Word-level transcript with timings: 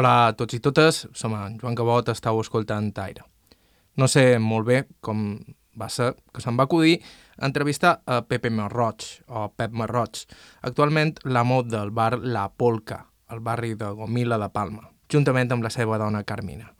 Hola 0.00 0.30
a 0.30 0.32
tots 0.32 0.56
i 0.56 0.62
totes, 0.64 1.02
som 1.12 1.34
en 1.36 1.58
Joan 1.60 1.74
Cabot, 1.76 2.06
estàu 2.08 2.38
escoltant 2.40 2.86
Taire. 2.96 3.20
No 4.00 4.06
sé 4.08 4.38
molt 4.40 4.64
bé 4.64 4.78
com 5.04 5.34
va 5.76 5.90
ser 5.92 6.14
que 6.32 6.40
se'm 6.40 6.56
va 6.56 6.64
acudir 6.64 6.94
entrevistar 7.36 7.98
a 8.08 8.22
Pepe 8.24 8.48
Marroig, 8.48 9.04
o 9.28 9.50
Pep 9.52 9.76
Marroig, 9.76 10.22
actualment 10.64 11.20
l'amo 11.28 11.60
del 11.68 11.92
bar 11.92 12.16
La 12.22 12.46
Polca, 12.48 13.02
al 13.28 13.44
barri 13.44 13.74
de 13.76 13.92
Gomila 14.00 14.40
de 14.40 14.48
Palma, 14.48 14.88
juntament 15.12 15.52
amb 15.52 15.68
la 15.68 15.74
seva 15.76 16.00
dona 16.00 16.24
Carmina. 16.24 16.72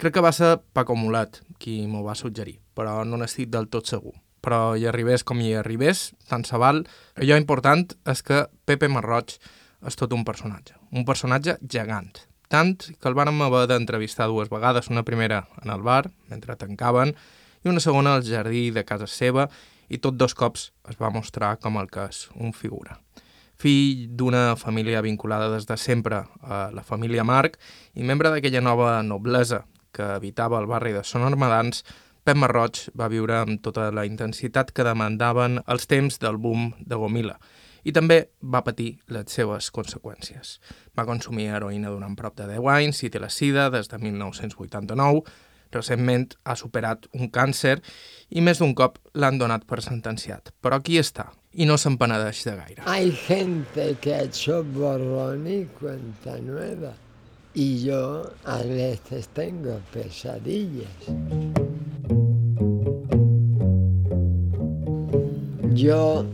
Crec 0.00 0.16
que 0.16 0.24
va 0.24 0.32
ser 0.32 0.56
Paco 0.72 0.96
Mulet 0.96 1.42
qui 1.60 1.82
m'ho 1.84 2.00
va 2.08 2.16
suggerir, 2.16 2.62
però 2.72 3.02
no 3.04 3.20
n'estic 3.20 3.52
del 3.52 3.68
tot 3.68 3.92
segur. 3.92 4.16
Però 4.40 4.72
hi 4.72 4.88
arribés 4.88 5.20
com 5.20 5.36
hi 5.44 5.52
arribés, 5.52 6.14
tant 6.32 6.48
se 6.48 6.56
val, 6.56 6.86
allò 7.20 7.36
important 7.36 7.90
és 8.08 8.24
que 8.24 8.46
Pepe 8.64 8.88
Marroig 8.88 9.36
és 9.84 10.00
tot 10.00 10.16
un 10.16 10.24
personatge, 10.24 10.80
un 10.96 11.04
personatge 11.04 11.60
gegant, 11.60 12.14
tant 12.54 12.76
que 12.78 13.10
el 13.10 13.16
vàrem 13.18 13.40
haver 13.42 13.64
d'entrevistar 13.66 14.28
dues 14.30 14.50
vegades, 14.52 14.86
una 14.92 15.02
primera 15.02 15.42
en 15.64 15.72
el 15.74 15.82
bar, 15.82 16.04
mentre 16.30 16.54
tancaven, 16.60 17.14
i 17.64 17.70
una 17.72 17.82
segona 17.82 18.14
al 18.14 18.22
jardí 18.22 18.68
de 18.70 18.84
casa 18.86 19.08
seva, 19.10 19.48
i 19.90 19.98
tot 19.98 20.14
dos 20.14 20.36
cops 20.38 20.68
es 20.90 21.00
va 21.00 21.10
mostrar 21.10 21.56
com 21.58 21.80
el 21.80 21.90
que 21.90 22.06
és 22.06 22.28
un 22.38 22.54
figura. 22.54 23.00
Fill 23.58 24.06
d'una 24.18 24.54
família 24.60 25.02
vinculada 25.02 25.50
des 25.50 25.66
de 25.66 25.76
sempre 25.80 26.22
a 26.42 26.68
la 26.74 26.84
família 26.86 27.24
Marc 27.26 27.58
i 27.94 28.06
membre 28.06 28.30
d'aquella 28.30 28.62
nova 28.62 28.96
noblesa 29.02 29.64
que 29.94 30.06
habitava 30.16 30.60
el 30.60 30.70
barri 30.70 30.92
de 30.94 31.04
Son 31.06 31.26
Armadans, 31.26 31.84
Pep 32.24 32.38
Marroig 32.40 32.78
va 32.98 33.10
viure 33.12 33.36
amb 33.40 33.60
tota 33.62 33.90
la 33.92 34.06
intensitat 34.06 34.70
que 34.72 34.86
demandaven 34.86 35.60
els 35.66 35.86
temps 35.90 36.18
del 36.22 36.38
boom 36.40 36.70
de 36.80 36.96
Gomila, 36.96 37.36
i 37.84 37.92
també 37.92 38.18
va 38.40 38.64
patir 38.64 38.96
les 39.12 39.30
seves 39.32 39.70
conseqüències. 39.74 40.58
Va 40.96 41.06
consumir 41.08 41.50
heroïna 41.52 41.92
durant 41.92 42.16
prop 42.16 42.36
de 42.38 42.48
10 42.50 42.70
anys 42.74 43.04
i 43.04 43.10
té 43.12 43.22
la 43.22 43.30
sida 43.30 43.68
des 43.70 43.90
de 43.92 44.00
1989. 44.00 45.22
Recentment 45.74 46.36
ha 46.46 46.54
superat 46.56 47.08
un 47.18 47.30
càncer 47.34 47.80
i 48.30 48.40
més 48.40 48.60
d'un 48.62 48.74
cop 48.78 49.00
l'han 49.18 49.40
donat 49.40 49.64
per 49.66 49.82
sentenciat. 49.82 50.52
Però 50.62 50.78
aquí 50.78 51.00
està, 51.00 51.30
i 51.52 51.66
no 51.66 51.76
se'n 51.78 51.98
penedeix 51.98 52.44
de 52.46 52.56
gaire. 52.58 52.82
Hay 52.86 53.12
gente 53.12 53.96
que 54.00 54.14
ha 54.14 54.22
hecho 54.22 54.62
borrón 54.64 55.46
y 55.46 55.64
cuenta 55.80 56.38
nueva. 56.38 56.94
Y 57.54 57.84
yo 57.84 58.24
a 58.44 58.58
veces 58.58 59.28
tengo 59.28 59.80
pesadillas. 59.92 60.90
Yo 65.74 66.26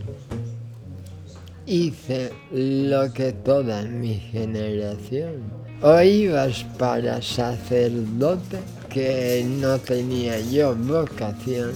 hice 1.71 2.33
lo 2.51 3.11
que 3.13 3.31
toda 3.31 3.83
mi 3.83 4.15
generación. 4.15 5.49
O 5.81 6.01
ibas 6.01 6.63
para 6.77 7.21
sacerdote, 7.21 8.59
que 8.89 9.45
no 9.47 9.79
tenía 9.79 10.39
yo 10.39 10.75
vocación, 10.75 11.71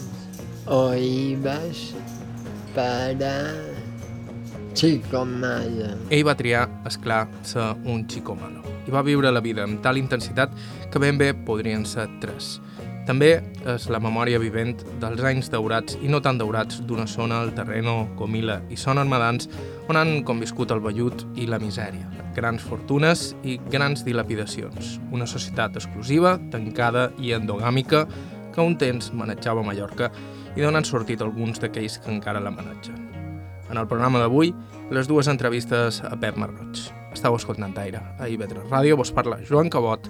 o 0.68 0.94
ibas 0.94 1.96
para 2.76 3.56
chico 4.74 5.26
malo. 5.26 5.96
Ell 6.10 6.28
va 6.28 6.36
triar, 6.36 6.68
és 6.86 7.00
clar, 7.00 7.26
ser 7.48 7.72
un 7.88 8.06
chico 8.06 8.36
malo 8.36 8.66
i 8.86 8.94
va 8.94 9.02
viure 9.02 9.32
la 9.34 9.42
vida 9.42 9.64
amb 9.66 9.82
tal 9.82 9.98
intensitat 9.98 10.52
que 10.94 11.02
ben 11.02 11.18
bé 11.18 11.32
podrien 11.48 11.86
ser 11.90 12.06
tres. 12.22 12.60
També 13.06 13.36
és 13.70 13.86
la 13.94 14.00
memòria 14.02 14.40
vivent 14.42 14.80
dels 15.02 15.22
anys 15.30 15.52
daurats 15.54 15.98
i 16.02 16.10
no 16.10 16.22
tan 16.26 16.40
daurats 16.42 16.82
d'una 16.90 17.06
zona, 17.06 17.44
el 17.46 17.54
Terreno, 17.54 18.08
Comila 18.18 18.60
i 18.74 18.78
Son 18.82 18.98
Armadans, 18.98 19.50
on 19.90 19.98
han 20.00 20.24
conviscut 20.26 20.72
el 20.74 20.82
vellut 20.82 21.26
i 21.38 21.46
la 21.50 21.60
misèria, 21.62 22.08
grans 22.36 22.64
fortunes 22.66 23.28
i 23.46 23.60
grans 23.72 24.06
dilapidacions. 24.06 25.00
Una 25.14 25.28
societat 25.30 25.78
exclusiva, 25.78 26.36
tancada 26.52 27.10
i 27.22 27.36
endogàmica 27.38 28.06
que 28.56 28.64
un 28.64 28.78
temps 28.82 29.12
manejava 29.14 29.64
Mallorca 29.66 30.12
i 30.56 30.64
d'on 30.64 30.80
han 30.80 30.88
sortit 30.88 31.22
alguns 31.22 31.60
d'aquells 31.62 32.00
que 32.02 32.14
encara 32.14 32.42
la 32.42 32.54
manegen. 32.56 33.02
En 33.70 33.78
el 33.78 33.88
programa 33.90 34.22
d'avui, 34.22 34.54
les 34.94 35.10
dues 35.10 35.28
entrevistes 35.28 36.02
a 36.06 36.16
Pep 36.22 36.38
Marroig. 36.38 36.86
Estau 37.16 37.38
escoltant 37.38 37.76
Aire. 37.82 38.04
A 38.20 38.30
IB3 38.30 38.70
Ràdio 38.70 39.00
vos 39.00 39.14
parla 39.16 39.42
Joan 39.48 39.72
Cabot. 39.74 40.10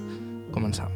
Començam. 0.56 0.92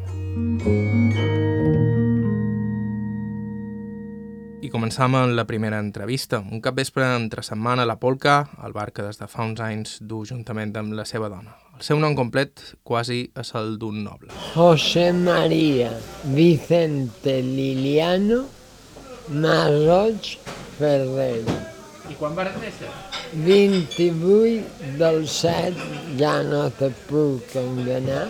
I 4.60 4.68
començam 4.68 5.14
amb 5.16 5.32
la 5.32 5.46
primera 5.48 5.78
entrevista. 5.80 6.42
Un 6.52 6.60
cap 6.60 6.76
vespre 6.76 7.06
entre 7.16 7.40
setmana 7.40 7.86
a 7.86 7.88
la 7.88 7.96
Polca, 7.96 8.34
al 8.60 8.74
bar 8.76 8.90
que 8.92 9.06
des 9.06 9.16
de 9.16 9.28
fa 9.32 9.46
uns 9.48 9.60
anys 9.64 9.94
du 10.04 10.20
juntament 10.28 10.74
amb 10.76 10.92
la 10.98 11.06
seva 11.08 11.30
dona. 11.32 11.54
El 11.78 11.86
seu 11.86 11.96
nom 12.02 12.12
complet 12.18 12.60
quasi 12.84 13.22
és 13.40 13.54
el 13.56 13.78
d'un 13.80 14.02
noble. 14.04 14.28
José 14.52 15.06
María 15.16 15.88
Vicente 16.36 17.38
Liliano 17.40 18.42
Marroig 19.32 20.36
Ferrer. 20.76 21.40
I 22.12 22.20
quan 22.20 22.36
vas 22.36 22.52
néixer? 22.60 22.92
28 23.32 24.96
del 25.00 25.24
7, 25.24 25.72
ja 26.20 26.42
no 26.44 26.66
te 26.76 26.92
puc 27.08 27.56
enganar, 27.56 28.26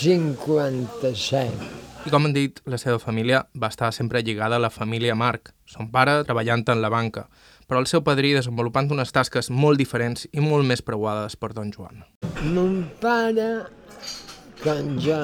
57. 0.00 1.75
I 2.06 2.10
com 2.14 2.28
han 2.28 2.34
dit, 2.36 2.60
la 2.70 2.78
seva 2.78 3.00
família 3.02 3.40
va 3.58 3.66
estar 3.72 3.88
sempre 3.90 4.20
lligada 4.22 4.60
a 4.60 4.62
la 4.62 4.70
família 4.70 5.16
Marc, 5.18 5.50
son 5.66 5.88
pare 5.90 6.20
treballant 6.28 6.62
en 6.70 6.78
la 6.78 6.90
banca, 6.92 7.24
però 7.66 7.80
el 7.82 7.88
seu 7.90 8.04
padrí 8.06 8.30
desenvolupant 8.36 8.92
unes 8.94 9.10
tasques 9.10 9.50
molt 9.50 9.82
diferents 9.82 10.28
i 10.30 10.44
molt 10.44 10.62
més 10.68 10.84
preuades 10.86 11.34
per 11.34 11.50
don 11.56 11.72
Joan. 11.74 12.04
Mon 12.54 12.84
pare, 13.02 13.48
com 14.62 14.92
jo, 15.02 15.18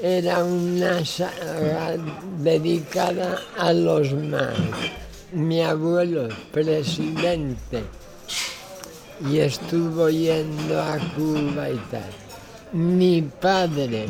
era 0.00 0.38
una 0.44 1.04
saga 1.04 1.98
dedicada 2.40 3.34
a 3.58 3.74
los 3.76 4.14
mares. 4.16 4.88
Mi 5.34 5.60
abuelo, 5.60 6.30
presidente, 6.52 7.84
y 9.28 9.40
estuvo 9.40 10.08
yendo 10.08 10.80
a 10.80 10.96
Cuba 11.14 11.68
y 11.68 11.80
tal. 11.90 12.10
Mi 12.72 13.20
padre, 13.20 14.06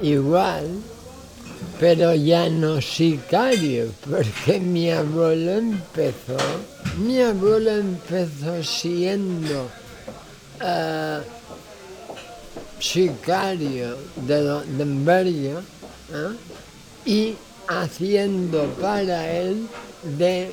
igual, 0.00 0.80
pero 1.80 2.14
ya 2.14 2.48
no 2.48 2.80
sicario, 2.80 3.92
porque 4.08 4.60
mi 4.60 4.90
abuelo 4.90 5.52
empezó, 5.52 6.36
mi 6.98 7.20
abuelo 7.20 7.70
empezó 7.72 8.62
siendo 8.62 9.68
eh, 10.60 11.18
sicario 12.80 13.96
de, 14.16 14.40
do- 14.42 14.62
de 14.62 14.82
Amberio, 14.82 15.58
¿eh? 16.12 16.36
y 17.06 17.34
haciendo 17.68 18.64
para 18.80 19.30
él 19.30 19.66
de 20.18 20.52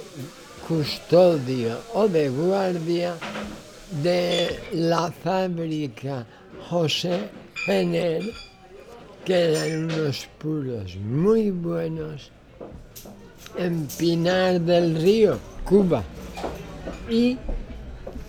custodio 0.68 1.80
o 1.94 2.08
de 2.08 2.30
guardia 2.30 3.16
de 4.02 4.60
la 4.72 5.12
fábrica 5.12 6.26
José 6.70 7.30
Jenner, 7.66 8.24
que 9.26 9.52
eran 9.52 9.86
unos 9.86 10.28
puros 10.38 10.96
muy 10.98 11.52
buenos 11.52 12.32
en 13.58 13.88
Pinar 13.98 14.62
del 14.62 15.02
Río, 15.02 15.40
Cuba. 15.64 16.04
Y, 17.10 17.38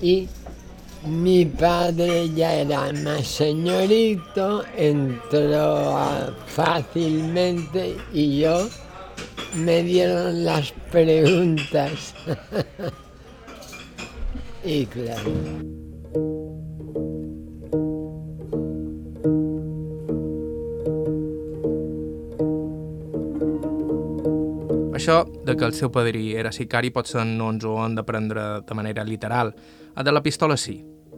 y 0.00 0.28
mi 1.06 1.46
padre 1.46 2.30
ya 2.34 2.54
era 2.54 2.92
más 2.92 3.26
señorito, 3.26 4.64
entró 4.76 6.34
fácilmente 6.46 7.96
y 8.12 8.40
yo 8.40 8.68
me 9.54 9.82
dieron 9.82 10.44
las 10.44 10.72
preguntas. 10.90 12.14
y 14.64 14.86
claro. 14.86 15.30
Això 25.02 25.24
de 25.26 25.56
que 25.58 25.64
el 25.66 25.72
seu 25.74 25.90
padrí 25.90 26.28
era 26.38 26.52
sicari 26.54 26.92
potser 26.94 27.24
no 27.26 27.48
ens 27.50 27.64
ho 27.66 27.72
han 27.82 27.96
de 27.98 28.04
prendre 28.06 28.42
de 28.62 28.74
manera 28.78 29.02
literal. 29.02 29.48
A 29.98 30.04
de 30.06 30.12
la 30.14 30.22
pistola 30.22 30.54
sí. 30.54 30.76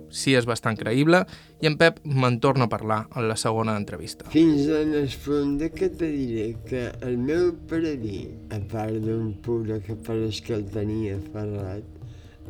Sí 0.08 0.32
és 0.38 0.46
bastant 0.48 0.78
creïble 0.80 1.18
i 1.60 1.68
en 1.68 1.76
Pep 1.76 1.98
me'n 2.08 2.38
torna 2.40 2.64
a 2.64 2.72
parlar 2.72 3.02
en 3.12 3.28
la 3.28 3.36
segona 3.36 3.74
entrevista. 3.76 4.30
Fins 4.32 4.70
el 4.72 4.94
punt 5.26 5.58
de 5.60 5.68
que 5.68 5.90
te 5.90 6.08
diré 6.08 6.46
que 6.64 6.86
el 7.04 7.18
meu 7.20 7.50
padrí, 7.68 8.22
a 8.48 8.62
part 8.72 8.96
d'un 9.04 9.34
puro 9.44 9.76
que 9.84 10.00
pareix 10.08 10.40
que 10.46 10.56
el 10.56 10.64
tenia 10.72 11.18
ferrat, 11.34 11.84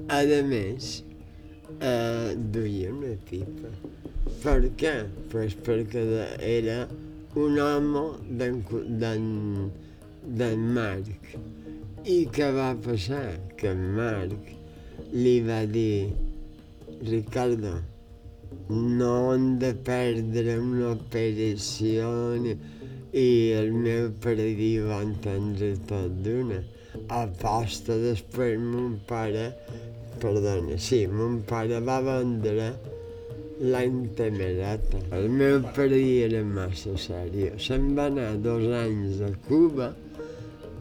a 0.07 0.23
més, 0.47 1.01
eh, 1.81 2.37
duia 2.55 2.93
una 2.95 3.17
pipa. 3.27 3.75
Per 4.45 4.61
què? 4.79 4.95
Pues 5.35 5.59
perquè 5.67 6.07
era 6.39 6.85
un 7.35 7.59
home 7.59 8.07
d'en 8.39 8.63
d'en 10.25 10.61
Marc. 10.75 11.35
I 12.09 12.19
què 12.32 12.50
va 12.56 12.73
passar? 12.85 13.26
Que 13.61 13.73
en 13.73 13.82
Marc 13.97 14.53
li 15.12 15.35
va 15.44 15.65
dir 15.69 16.12
Ricardo, 17.05 17.75
no 18.71 19.11
han 19.32 19.59
de 19.61 19.73
perdre 19.87 20.56
una 20.61 20.93
operació 20.94 22.09
i 22.44 23.26
el 23.59 23.73
meu 23.73 24.09
predí 24.25 24.73
va 24.87 25.03
entendre 25.05 25.75
tot 25.91 26.17
d'una. 26.25 26.62
Aposta 27.12 27.99
després 28.00 28.56
mon 28.62 28.97
pare, 29.09 29.50
perdona, 30.23 30.79
sí, 30.79 31.05
mon 31.11 31.41
pare 31.49 31.81
va 31.85 32.00
vendre 32.06 32.70
l'any 33.61 34.00
temerata. 34.19 35.03
El 35.19 35.29
meu 35.31 35.61
predí 35.77 36.23
era 36.25 36.41
massa 36.47 36.97
seriós. 36.99 37.61
Se'n 37.69 37.93
va 37.99 38.09
anar 38.12 38.32
dos 38.43 38.67
anys 38.81 39.20
a 39.27 39.31
Cuba 39.49 39.93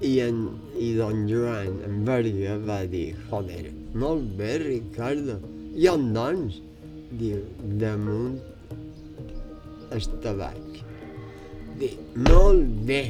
i, 0.04 0.14
en, 0.24 0.40
i 0.80 0.94
don 0.98 1.26
Joan, 1.30 1.80
en 1.88 2.04
Berga, 2.08 2.58
va 2.68 2.80
dir, 2.90 3.16
joder, 3.30 3.72
molt 3.96 4.34
bé, 4.38 4.58
Ricardo, 4.64 5.40
i 5.76 5.88
on 5.92 6.10
doncs? 6.16 6.60
Diu, 7.14 7.44
damunt 7.82 8.40
el 9.94 10.08
tabac. 10.24 10.82
Dic, 11.80 12.00
molt 12.30 12.66
bé. 12.88 13.04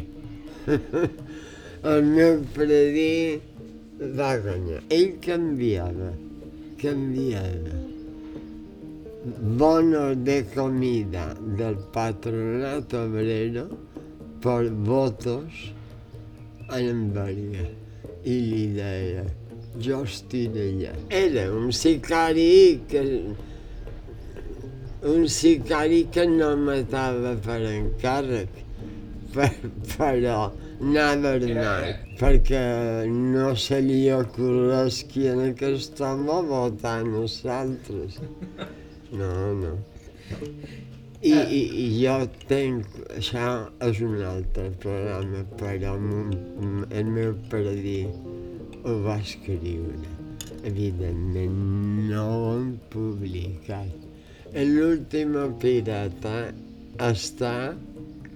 el 1.93 2.11
meu 2.11 2.43
predí 2.55 3.39
va 4.19 4.35
guanyar. 4.43 4.83
Ell 4.91 5.17
canviava, 5.23 6.11
canviava 6.83 7.81
bonos 9.57 10.17
de 10.23 10.43
comida 10.53 11.33
del 11.57 11.77
patronato 11.93 13.03
obrero 13.03 13.69
por 14.41 14.69
votos 14.69 15.72
Enverga 16.79 17.69
i 18.23 18.35
li 18.49 18.67
deia 18.77 19.23
jo 19.79 20.03
estic 20.03 20.55
allà. 20.57 20.93
Era 21.09 21.47
un 21.51 21.71
sicari 21.71 22.81
que 22.89 23.01
un 25.03 25.27
sicari 25.27 26.03
que 26.11 26.25
no 26.27 26.55
matava 26.55 27.33
per 27.45 27.59
encàrrec, 27.67 28.61
per, 29.33 29.49
però 29.95 30.37
anava 30.79 31.33
armat, 31.39 32.05
perquè 32.19 32.63
no 33.09 33.51
se 33.65 33.81
li 33.83 34.05
ocorrés 34.13 35.03
qui 35.11 35.27
en 35.31 35.43
aquest 35.49 35.99
home 36.01 36.39
votar 36.47 36.99
a 37.01 37.09
nosaltres. 37.09 38.21
No, 39.11 39.33
no. 39.59 39.75
I, 41.23 41.31
i, 41.31 41.59
i 41.79 41.83
jo 42.01 42.15
tenc, 42.49 42.97
això 43.15 43.45
és 43.87 44.01
un 44.03 44.17
altre 44.27 44.65
programa, 44.83 45.45
però 45.55 45.93
el 45.95 47.11
meu 47.15 47.31
paradí 47.47 48.01
ho 48.83 48.97
va 49.05 49.15
escriure. 49.21 50.11
Evidentment 50.67 51.55
no 52.09 52.25
ho 52.27 52.51
hem 52.57 52.67
publicat. 52.91 54.03
L'última 54.67 55.47
pirata 55.63 56.35
està 57.07 57.55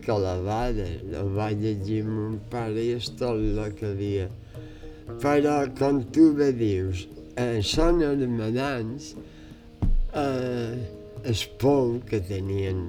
clavada, 0.08 0.88
ho 1.20 1.28
va 1.36 1.52
llegir 1.52 2.06
mon 2.08 2.40
pare 2.54 2.88
i 2.88 2.96
és 3.02 3.12
tot 3.20 3.36
el 3.36 3.76
que 3.76 3.92
havia. 3.92 4.30
Però, 5.20 5.60
com 5.76 6.06
tu 6.16 6.32
bé 6.40 6.54
dius, 6.56 7.04
eh, 7.36 7.60
són 7.60 8.00
armadans, 8.08 9.12
eh, 10.16 10.97
el 11.24 11.42
pou 11.62 11.98
que 12.10 12.20
tenien 12.30 12.84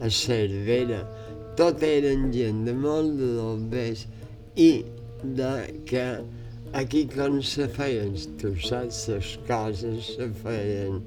a 0.00 0.10
Cervera, 0.12 1.02
tot 1.58 1.82
eren 1.86 2.30
gent 2.34 2.64
de 2.68 2.74
molt 2.76 3.16
de 3.20 3.30
dobbers 3.36 4.06
i 4.60 4.70
de 5.36 5.52
que 5.88 6.06
aquí 6.76 7.06
com 7.12 7.40
se 7.42 7.68
feien, 7.76 8.16
tu 8.40 8.54
saps, 8.60 9.06
les 9.12 9.30
coses 9.48 10.12
se 10.16 10.28
feien 10.42 11.00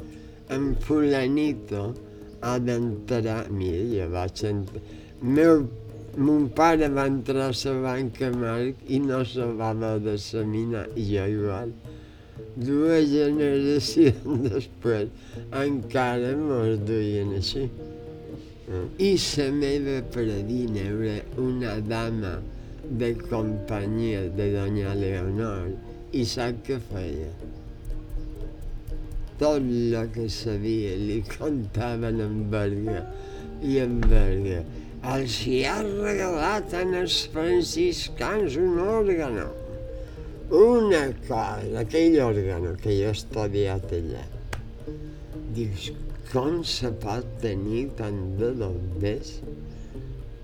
en 0.49 0.71
fulanito 0.85 1.93
ha 2.41 2.57
d'entrar, 2.57 3.43
mira, 3.51 3.83
jo 3.93 4.07
vaig 4.13 4.43
entrar, 4.49 4.81
meu, 5.21 5.67
mon 6.17 6.47
pare 6.55 6.89
va 6.89 7.05
entrar 7.07 7.51
a 7.51 7.53
la 7.53 7.75
banca 7.83 8.31
Marc 8.31 8.81
i 8.87 8.99
no 8.99 9.23
se 9.25 9.45
va 9.59 9.69
haver 9.75 9.99
d'examinar, 10.05 10.87
i 10.95 11.05
jo 11.11 11.27
igual. 11.35 11.73
Dues 12.55 13.09
generacions 13.11 14.47
després 14.47 15.07
encara 15.63 16.33
mos 16.39 16.81
duien 16.89 17.35
així. 17.39 17.67
I 19.01 19.11
la 19.17 19.47
meva 19.61 19.99
predina 20.13 20.83
era 20.89 21.19
una 21.41 21.77
dama 21.81 22.35
de 23.03 23.13
companyia 23.29 24.27
de 24.41 24.51
doña 24.57 24.97
Leonor 24.97 25.71
i 26.13 26.25
sap 26.25 26.61
què 26.67 26.77
feia? 26.91 27.31
tot 29.39 29.63
el 29.63 29.95
que 30.13 30.27
sabia 30.27 30.97
li 30.99 31.21
contaven 31.23 32.19
en 32.19 32.35
Berga 32.51 33.05
i 33.63 33.79
en 33.79 33.95
Berga. 34.03 34.59
Els 35.13 35.37
hi 35.47 35.61
ha 35.63 35.77
regalat 35.85 36.75
els 36.81 37.21
franciscans 37.31 38.57
un 38.59 38.81
òrgano. 38.83 39.47
Una 40.49 41.03
cosa, 41.27 41.81
aquell 41.83 42.15
òrgano 42.25 42.73
que 42.81 42.95
jo 42.97 43.09
he 43.11 43.13
estudiat 43.13 43.91
allà. 43.93 44.23
Dius, 45.53 45.91
com 46.31 46.63
se 46.65 46.89
pot 47.03 47.27
tenir 47.43 47.83
tant 47.99 48.17
de 48.39 48.49
dobbers 48.57 49.35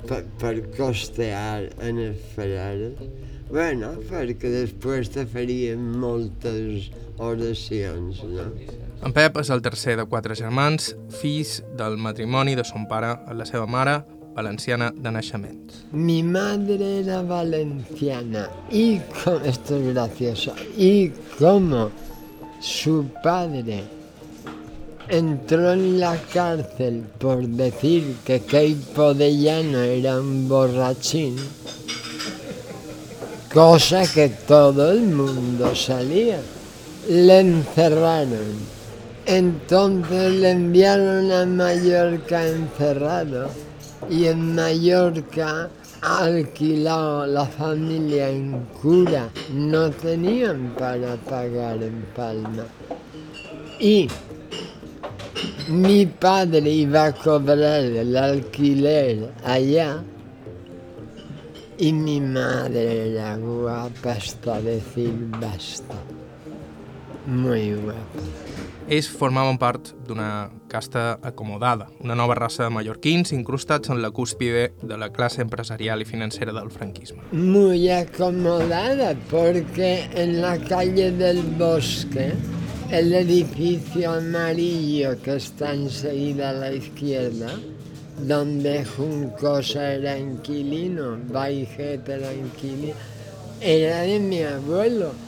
per, 0.06 0.22
per 0.42 0.54
costear 0.78 1.72
en 1.82 2.04
els 2.06 2.22
Ferreres? 2.36 3.02
Bueno, 3.50 3.96
perquè 4.10 4.50
després 4.54 5.10
te 5.14 5.26
farien 5.30 5.82
moltes 6.02 6.92
oracions, 7.18 8.22
no? 8.30 8.50
En 9.06 9.14
Pep 9.14 9.38
és 9.42 9.50
el 9.54 9.62
tercer 9.66 9.98
de 9.98 10.06
quatre 10.10 10.38
germans, 10.38 10.94
fills 11.18 11.60
del 11.78 11.98
matrimoni 12.02 12.54
de 12.58 12.66
son 12.66 12.86
pare 12.90 13.16
amb 13.16 13.38
la 13.42 13.46
seva 13.50 13.66
mare, 13.70 14.00
valenciana 14.36 14.92
de 14.96 15.12
naixement. 15.12 15.72
Mi 15.92 16.22
madre 16.22 17.00
era 17.00 17.22
valenciana 17.22 18.50
y, 18.70 19.00
como, 19.24 19.40
esto 19.46 19.78
es 19.78 19.94
gracioso, 19.94 20.54
y 20.78 21.10
como 21.40 21.90
su 22.60 23.06
padre 23.24 23.84
entró 25.08 25.74
en 25.74 26.00
la 26.00 26.18
cárcel 26.34 27.04
por 27.18 27.48
decir 27.48 28.16
que 28.26 28.42
Keipo 28.42 29.14
de 29.14 29.38
Llano 29.38 29.80
era 29.80 30.20
un 30.20 30.50
borrachín, 30.50 31.36
cosa 33.54 34.04
que 34.12 34.30
todo 34.30 34.92
el 34.92 35.02
mundo 35.02 35.76
salía. 35.76 36.40
Le 37.08 37.40
encerraron 37.40 38.76
entonces 39.26 40.34
le 40.34 40.52
enviaron 40.52 41.32
a 41.32 41.46
Mallorca 41.48 42.48
encerrado 42.48 43.50
y 44.10 44.26
en 44.26 44.56
Mallorca 44.56 45.70
alquilado 46.02 47.26
la 47.26 47.46
familia 47.46 48.30
en 48.30 48.66
cura. 48.82 49.30
No 49.54 49.90
tenían 49.90 50.74
para 50.78 51.16
pagar 51.16 51.82
en 51.82 52.06
Palma. 52.16 52.66
Y 53.80 54.08
mi 55.68 56.06
padre 56.06 56.70
iba 56.70 57.06
a 57.06 57.12
cobrar 57.12 57.84
el 57.84 58.16
alquiler 58.16 59.34
allá 59.44 60.04
y 61.78 61.92
mi 61.92 62.22
madre 62.22 63.12
era 63.12 63.36
guapa 63.36 64.12
hasta 64.12 64.62
decir 64.62 65.14
basta. 65.42 65.96
Muy 67.26 67.74
guapa. 67.74 68.00
Ells 68.86 69.08
formaven 69.10 69.58
part 69.58 69.88
d'una 70.06 70.52
casta 70.70 71.16
acomodada, 71.26 71.88
una 72.06 72.14
nova 72.14 72.36
raça 72.38 72.68
de 72.68 72.70
mallorquins 72.70 73.32
incrustats 73.34 73.90
en 73.90 73.98
la 74.04 74.12
cúspide 74.14 74.76
de 74.84 74.98
la 75.02 75.10
classe 75.10 75.42
empresarial 75.42 76.04
y 76.04 76.06
financera 76.06 76.54
del 76.54 76.70
franquisme. 76.70 77.24
Muy 77.32 77.90
acomodada, 77.90 79.16
porque 79.32 80.08
en 80.14 80.40
la 80.40 80.60
calle 80.60 81.12
del 81.12 81.42
Bosque, 81.58 82.34
el 82.92 83.12
edificio 83.16 84.12
amarillo 84.12 85.20
que 85.20 85.38
está 85.38 85.74
enseguida 85.74 86.52
a 86.52 86.54
la 86.54 86.72
izquierda, 86.72 87.58
donde 88.20 88.86
Juncosa 88.86 89.94
era 89.94 90.16
inquilino, 90.16 91.18
Baijet 91.32 92.08
era 92.08 92.32
inquilino, 92.32 92.94
era 93.62 94.02
de 94.02 94.20
mi 94.20 94.44
abuelo. 94.44 95.25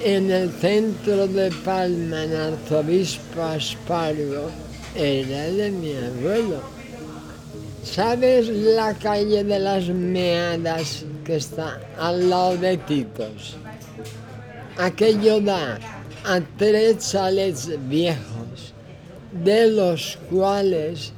En 0.00 0.30
el 0.30 0.50
centro 0.52 1.26
de 1.26 1.50
Palma, 1.64 2.22
en 2.22 2.34
Arzobispo 2.34 3.42
Aspargo, 3.42 4.48
era 4.94 5.42
de 5.50 5.70
mi 5.72 5.92
abuelo. 5.92 6.60
¿Sabes 7.82 8.48
la 8.48 8.94
calle 8.94 9.42
de 9.42 9.58
las 9.58 9.88
Meadas 9.88 11.04
que 11.24 11.36
está 11.36 11.80
al 11.98 12.30
lado 12.30 12.56
de 12.58 12.76
Titos? 12.76 13.56
Aquello 14.76 15.40
da 15.40 15.80
a 16.24 16.40
tres 16.56 16.98
chalets 17.10 17.68
viejos, 17.88 18.72
de 19.32 19.66
los 19.72 20.16
cuales 20.30 21.12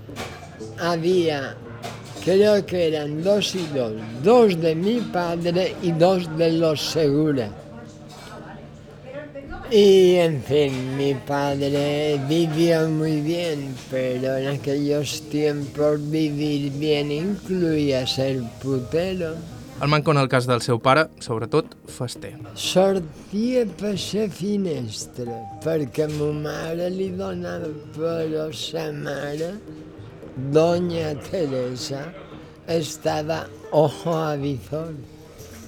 había, 0.79 1.55
creo 2.25 2.65
que 2.65 2.89
eran 2.89 3.23
dos 3.23 3.55
y 3.55 3.67
dos, 3.75 3.93
dos 4.23 4.59
de 4.59 4.75
mi 4.75 5.01
padre 5.01 5.77
y 5.83 5.93
dos 5.93 6.35
de 6.39 6.53
los 6.53 6.81
Segura. 6.81 7.51
Y 9.73 10.17
en 10.17 10.43
fin, 10.43 10.97
mi 10.97 11.15
padre 11.15 12.21
vivía 12.29 12.89
muy 12.89 13.21
bien, 13.21 13.73
pero 13.89 14.37
en 14.37 14.49
aquellos 14.49 15.23
tiempos 15.31 16.11
vivir 16.11 16.73
bien 16.73 17.13
incluía 17.13 18.05
ser 18.05 18.43
putero. 18.61 19.37
El 19.81 19.89
manco 19.89 20.11
en 20.11 20.19
el 20.19 20.29
cas 20.29 20.45
del 20.47 20.61
seu 20.61 20.81
pare, 20.83 21.07
sobretot, 21.25 21.71
fester. 21.87 22.35
Sortia 22.53 23.63
per 23.79 23.95
la 23.95 24.27
finestra 24.29 25.39
perquè 25.65 26.09
ma 26.19 26.33
mare 26.35 26.91
li 26.91 27.09
donava 27.17 27.71
però 27.95 28.51
sa 28.53 28.91
mare, 28.93 29.55
doña 30.53 31.15
Teresa, 31.31 32.13
estava 32.67 33.47
ojo 33.71 34.13
a 34.19 34.37
visor. 34.37 34.93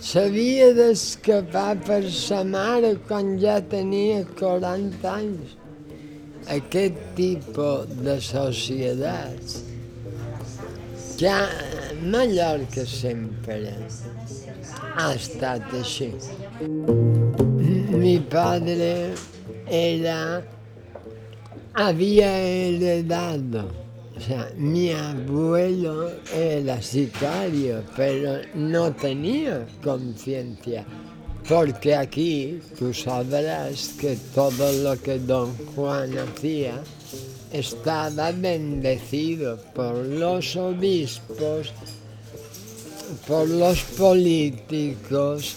S'havia 0.03 0.73
d'escapar 0.75 1.77
per 1.87 2.03
sa 2.11 2.41
mare 2.43 2.97
quan 3.07 3.37
ja 3.39 3.61
tenia 3.75 4.25
40 4.39 5.11
anys. 5.11 5.53
Aquest 6.51 6.97
tipus 7.15 7.93
de 8.03 8.17
societats 8.29 9.61
que 11.21 11.31
a 11.31 11.47
Mallorca 12.03 12.83
sempre 12.83 13.77
ha 14.97 15.07
estat 15.15 15.71
així. 15.83 16.11
Mi 18.03 18.17
padre 18.35 19.15
era, 19.71 20.43
había 21.87 22.33
heredado, 22.43 23.69
sea, 24.21 24.53
mi 24.57 24.93
abuelo 24.93 26.11
era 26.35 26.81
sicario, 26.83 27.83
pero 27.97 28.41
no 28.55 28.93
tenía 28.93 29.67
conciencia. 29.83 30.85
Porque 31.49 31.95
aquí 31.95 32.61
tú 32.79 32.95
sabrás 32.95 33.95
que 33.99 34.17
todo 34.35 34.73
lo 34.73 35.01
que 35.01 35.19
don 35.19 35.57
Juan 35.75 36.17
hacía 36.19 36.81
estaba 37.53 38.31
bendecido 38.33 39.59
por 39.75 39.97
los 39.97 40.57
obispos, 40.57 41.73
por 43.27 43.49
los 43.49 43.83
políticos, 43.83 45.57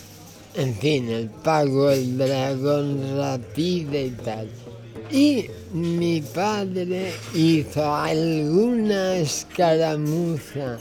en 0.56 0.74
fin, 0.76 1.10
el 1.10 1.30
pago 1.30 1.90
el 1.92 2.18
dragón 2.18 3.18
rápido 3.18 4.00
y 4.00 4.10
tal. 4.12 4.50
Y 5.12 5.50
mi 5.72 6.22
padre 6.22 7.14
hizo 7.34 7.96
alguna 7.96 9.18
escaramuza 9.18 10.78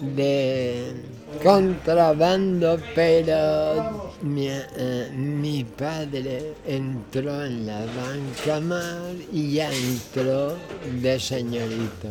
de 0.00 0.94
contrabando, 1.42 2.80
pero 2.94 4.12
mi, 4.22 4.48
eh, 4.48 5.66
padre 5.76 6.54
entró 6.66 7.44
en 7.44 7.66
la 7.66 7.80
banca 7.80 8.60
mar 8.60 9.12
y 9.32 9.52
ya 9.52 9.70
entró 9.72 10.56
de 11.00 11.20
señorito. 11.20 12.08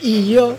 Y 0.00 0.30
yo, 0.30 0.56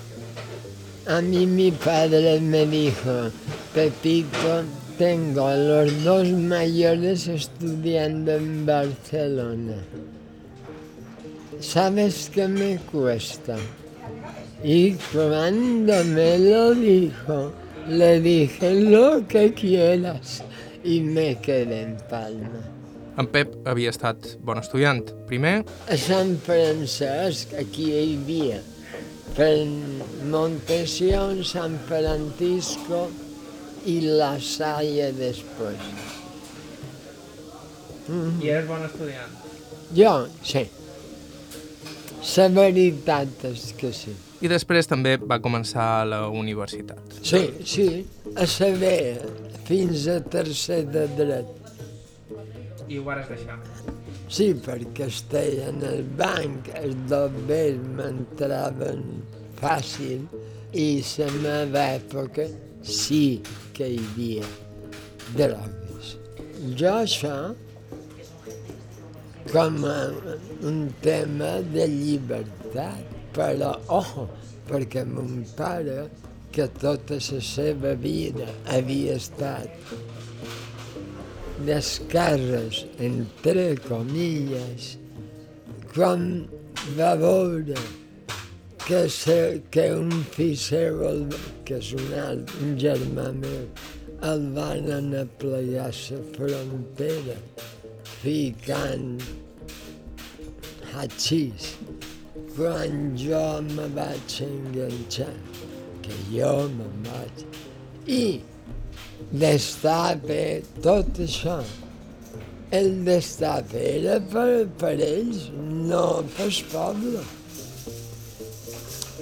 a 1.08 1.22
mí 1.22 1.46
mi 1.46 1.72
padre 1.72 2.40
me 2.40 2.66
dijo, 2.66 3.32
Pepito, 3.74 4.64
tengo 4.98 5.48
a 5.48 5.56
los 5.56 6.04
dos 6.04 6.28
mayores 6.30 7.28
estudiando 7.28 8.34
en 8.34 8.66
Barcelona. 8.66 9.76
¿Sabes 11.62 12.30
qué 12.34 12.48
me 12.48 12.78
cuesta? 12.92 13.56
Y 14.64 14.94
cuando 15.14 16.04
me 16.06 16.38
lo 16.40 16.74
dijo, 16.74 17.54
le 17.88 18.20
dije 18.20 18.82
lo 18.82 19.26
que 19.28 19.54
quieras 19.54 20.44
y 20.84 21.02
me 21.02 21.40
quedé 21.40 21.82
en 21.84 21.98
Palma. 22.10 22.62
En 23.18 23.28
Pep 23.28 23.68
havia 23.68 23.92
estat 23.92 24.38
bon 24.40 24.58
estudiant. 24.58 25.10
Primer, 25.28 25.66
A 25.92 25.98
Sant 26.00 26.38
Francesc, 26.46 27.52
aquí 27.60 27.90
hi 27.92 28.16
havia, 28.16 28.62
per 29.36 29.66
Montesión, 30.32 31.44
Sant 31.44 31.76
Francisco 31.90 33.10
i 33.86 34.00
La 34.06 34.38
Salle 34.40 35.12
després. 35.18 35.82
i 38.42 38.48
eres 38.50 38.68
bon 38.68 38.86
estudiant. 38.88 39.36
Jo, 39.96 40.28
sí. 40.44 40.66
La 42.22 42.48
veritat 42.54 43.46
és 43.50 43.72
que 43.78 43.90
sí. 43.98 44.12
I 44.46 44.50
després 44.50 44.86
també 44.90 45.16
va 45.18 45.40
començar 45.42 45.88
a 46.02 46.06
la 46.06 46.20
universitat. 46.30 47.18
Sí, 47.26 47.42
sí, 47.66 47.88
a 48.38 48.46
saber, 48.46 49.22
fins 49.66 50.06
a 50.08 50.20
tercer 50.22 50.84
de 50.94 51.08
dret. 51.18 51.50
I 52.88 53.00
ho 53.00 53.06
vares 53.08 53.30
deixar. 53.30 53.58
Sí, 54.32 54.52
perquè 54.54 55.10
estava 55.10 55.66
en 55.72 55.82
el 55.84 56.06
banc, 56.20 56.70
els 56.78 56.96
dobbers 57.10 57.82
m'entraven 57.98 59.02
fàcil 59.58 60.22
i 60.78 61.02
la 61.18 61.32
meva 61.42 61.88
època 61.98 62.46
sí 62.86 63.42
que 63.74 63.90
hi 63.96 64.00
havia 64.06 64.48
drogues. 65.34 66.16
Jo 66.78 66.94
això 67.02 67.36
com 69.50 69.84
a 69.90 69.98
un 70.68 70.84
tema 71.02 71.58
de 71.74 71.88
llibertat, 71.90 73.18
però, 73.36 73.74
ojo, 73.90 74.28
perquè 74.70 75.04
mon 75.08 75.42
pare, 75.58 76.06
que 76.52 76.68
tota 76.80 77.16
la 77.16 77.42
seva 77.42 77.94
vida 77.96 78.48
havia 78.76 79.16
estat 79.16 79.72
d'esquerres, 81.66 82.84
entre 83.00 83.66
comilles, 83.88 84.96
quan 85.94 86.28
va 86.98 87.14
veure 87.16 87.78
que, 88.86 89.08
se, 89.10 89.62
que 89.72 89.88
un 89.96 90.12
fill 90.36 90.58
seu, 90.60 91.02
que 91.68 91.80
és 91.80 91.92
un, 91.96 92.08
alt, 92.26 92.56
un 92.66 92.76
germà 92.82 93.30
meu, 93.38 93.68
el 94.28 94.48
van 94.56 94.90
anar 94.98 95.26
a 95.26 95.30
plegar 95.42 95.92
la 95.92 96.24
frontera, 96.36 97.38
ficant 98.22 99.22
hachís. 100.94 101.76
Quan 102.56 103.16
jo 103.18 103.62
me 103.62 103.88
vaig 103.96 104.42
enganxar, 104.46 105.34
que 106.04 106.18
jo 106.30 106.52
me'n 106.76 107.06
vaig, 107.08 107.46
i 108.08 108.24
destape 109.44 110.44
tot 110.84 111.22
això. 111.26 111.62
El 112.72 112.92
destape 113.08 113.82
era 113.98 114.20
per, 114.32 114.68
per 114.80 114.94
ells, 115.08 115.50
no 115.56 116.06
pel 116.36 116.54
poble. 116.72 117.24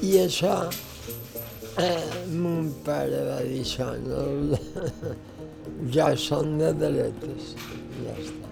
I 0.05 0.13
això, 0.25 0.57
eh, 1.85 2.11
mon 2.33 2.69
pare 2.85 3.23
va 3.29 3.39
dir 3.45 3.63
això, 3.65 3.89
no, 4.05 4.59
jo 5.95 6.11
som 6.27 6.53
de 6.61 6.75
dretes, 6.85 7.55
ja 8.03 8.13
està. 8.17 8.48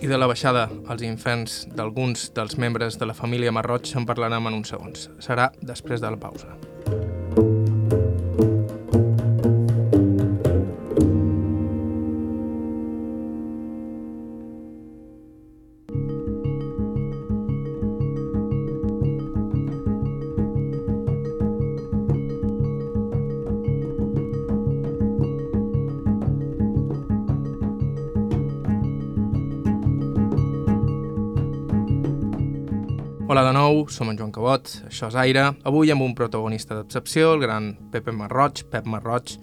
I 0.00 0.06
de 0.06 0.18
la 0.18 0.28
baixada 0.28 0.66
als 0.92 1.04
inferns 1.06 1.62
d'alguns 1.72 2.30
dels 2.36 2.58
membres 2.60 2.98
de 3.00 3.08
la 3.08 3.16
família 3.16 3.54
Marroig 3.54 3.92
en 3.96 4.06
parlarem 4.08 4.50
en 4.50 4.60
uns 4.60 4.74
segons. 4.74 5.08
Serà 5.18 5.50
després 5.62 6.04
de 6.04 6.12
la 6.12 6.20
pausa. 6.20 6.52
Som 33.92 34.10
en 34.10 34.18
Joan 34.18 34.32
Cabot, 34.34 34.70
això 34.88 35.10
és 35.10 35.16
Aire. 35.20 35.48
Avui 35.68 35.90
amb 35.92 36.04
un 36.04 36.14
protagonista 36.16 36.76
d'excepció, 36.76 37.34
el 37.34 37.44
gran 37.44 37.72
Pepe 37.92 38.12
Marroig, 38.12 38.64
Pep 38.70 38.86
Marroig, 38.90 39.36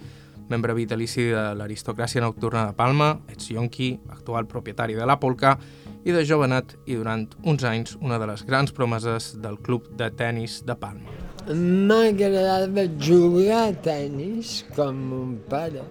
membre 0.49 0.75
vitalici 0.77 1.29
de 1.31 1.43
l'aristocràcia 1.57 2.21
nocturna 2.23 2.67
de 2.67 2.75
Palma, 2.77 3.09
ets 3.31 3.49
yonqui, 3.53 3.93
actual 4.11 4.47
propietari 4.49 4.97
de 4.97 5.07
la 5.07 5.17
Polca, 5.19 5.55
i 6.03 6.11
de 6.11 6.23
jovenet 6.27 6.75
i 6.85 6.97
durant 6.99 7.25
uns 7.47 7.63
anys 7.63 7.97
una 8.01 8.19
de 8.19 8.27
les 8.27 8.43
grans 8.47 8.73
promeses 8.75 9.33
del 9.43 9.59
club 9.63 9.87
de 9.99 10.09
tennis 10.11 10.61
de 10.67 10.75
Palma. 10.75 11.19
M'agradava 11.47 12.85
jugar 12.99 13.67
a 13.69 13.75
tennis 13.83 14.61
com 14.75 14.99
mon 15.09 15.37
pare, 15.49 15.83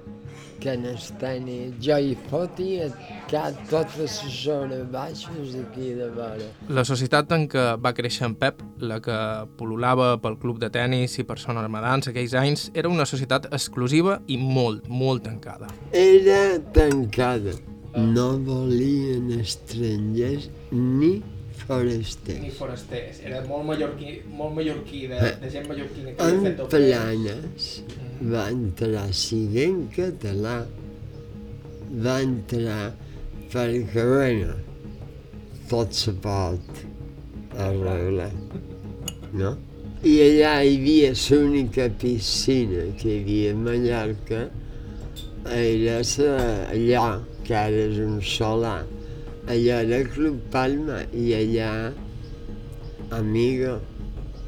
que 0.63 0.75
tennis 1.21 1.75
jo 1.83 1.97
hi 1.99 2.15
fotia 2.29 2.89
ca 3.31 3.51
totes 3.71 3.99
les 3.99 4.47
hores 4.47 4.85
baixes 4.93 5.57
d'aquí 5.57 5.93
de 5.99 6.09
vora. 6.15 6.47
La 6.71 6.85
societat 6.87 7.33
en 7.35 7.49
què 7.51 7.65
va 7.83 7.93
créixer 7.97 8.29
en 8.29 8.37
Pep, 8.39 8.63
la 8.79 9.01
que 9.03 9.19
pol·lulava 9.59 10.15
pel 10.23 10.39
club 10.39 10.61
de 10.63 10.71
tennis 10.71 11.19
i 11.19 11.27
per 11.27 11.39
Son 11.43 11.59
Armadans 11.59 12.09
aquells 12.09 12.37
anys, 12.39 12.69
era 12.75 12.93
una 12.93 13.07
societat 13.09 13.51
exclusiva 13.51 14.21
i 14.29 14.39
molt, 14.39 14.89
molt 14.89 15.27
tancada. 15.27 15.71
Era 15.91 16.59
tancada, 16.77 17.57
no 17.99 18.39
volien 18.47 19.31
estrangers 19.41 20.49
ni 20.71 21.19
Ni 22.41 22.51
forasters. 22.51 22.57
forasters. 22.59 23.21
Era 23.27 23.43
molt 23.47 23.67
mallorquí, 23.71 24.19
molt 24.39 24.57
mallorquí 24.59 25.07
de, 25.11 25.21
de 25.43 25.51
gent 25.53 25.69
mallorquina 25.71 26.15
que 26.17 26.29
En 26.29 26.69
Planes 26.73 27.71
va 28.33 28.49
entrar 28.51 29.09
siguent 29.17 29.87
català, 29.95 30.61
va 32.05 32.21
entrar 32.23 32.93
perquè, 33.53 34.07
bueno, 34.09 34.55
tot 35.71 35.93
se 35.97 36.13
pot 36.25 36.83
arreglar, 37.59 38.33
no? 39.33 39.53
I 40.03 40.17
allà 40.25 40.55
hi 40.67 40.73
havia 40.77 41.13
l'única 41.15 41.87
piscina 42.01 42.89
que 42.99 43.13
hi 43.13 43.21
havia 43.21 43.53
a 43.53 43.59
Mallorca, 43.61 44.41
era 45.47 46.01
allà, 46.01 47.05
que 47.47 47.55
ara 47.55 47.85
és 47.87 48.01
un 48.03 48.19
solar, 48.27 48.83
allà 49.47 49.81
era 49.83 49.99
el 50.03 50.09
Club 50.09 50.41
Palma, 50.51 51.03
i 51.13 51.33
allà, 51.35 51.93
amigo, 53.11 53.81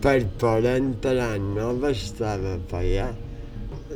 per 0.05 0.21
poder 0.39 0.77
entrar 0.81 1.39
no 1.41 1.73
bastava 1.81 2.59
pagar. 2.71 3.13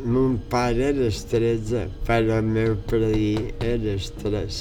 Mon 0.04 0.38
pare 0.48 0.92
era 0.92 1.08
13, 1.10 1.88
però 2.06 2.38
el 2.38 2.50
meu 2.54 2.76
predí 2.88 3.52
era 3.60 3.96
3. 4.22 4.60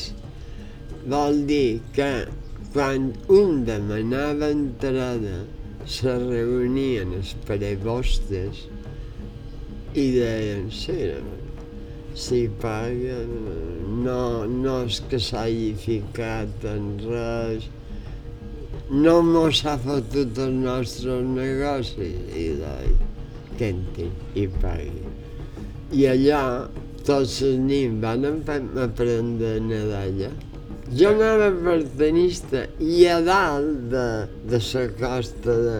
Vol 1.13 1.45
dir 1.47 1.79
que 1.95 2.09
quan 2.73 3.11
un 3.31 3.63
demanava 3.65 4.49
entrada 4.51 5.37
se 5.87 6.17
reunien 6.19 7.13
els 7.15 7.31
parebostes 7.47 8.65
i 9.95 10.09
deien, 10.17 10.67
sí, 10.73 10.97
si 12.17 12.47
paga, 12.61 13.19
no, 14.05 14.21
no 14.49 14.77
és 14.87 14.97
que 15.09 15.19
s'hagi 15.21 15.73
ficat 15.77 16.65
en 16.71 16.87
res, 17.03 17.67
no 18.89 19.19
mos 19.27 19.61
ha 19.67 19.75
fotut 19.83 20.41
els 20.41 20.57
nostres 20.63 21.29
negocis, 21.35 22.17
i 22.33 22.47
deia, 22.57 23.11
que 23.59 23.69
entri 23.69 24.09
i 24.33 24.47
pagui. 24.57 25.05
I 25.93 26.09
allà 26.15 26.41
tots 27.07 27.37
els 27.45 27.59
nins 27.67 28.01
van 28.03 28.25
a 28.27 28.33
nedar 29.69 30.01
allà. 30.01 30.31
Jo 30.97 31.13
anava 31.13 31.51
per 31.63 31.77
tenista 31.99 32.63
i 32.79 33.05
a 33.11 33.19
dalt 33.21 33.87
de, 33.93 34.07
de 34.49 34.59
la 34.73 34.83
costa 34.99 35.55
de... 35.67 35.77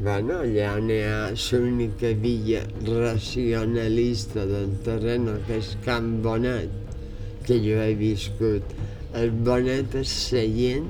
Bueno, 0.00 0.38
allà 0.40 0.70
on 0.78 0.86
hi 0.88 1.02
ha 1.04 1.16
l'única 1.28 2.08
villa 2.16 2.62
racionalista 2.86 4.46
del 4.48 4.70
terreno, 4.80 5.34
que 5.44 5.58
és 5.60 5.74
Can 5.84 6.22
Bonet, 6.24 6.70
que 7.44 7.58
jo 7.60 7.76
he 7.82 7.92
viscut. 7.98 8.72
El 9.20 9.28
Bonet 9.44 9.98
és 10.00 10.14
seient, 10.30 10.86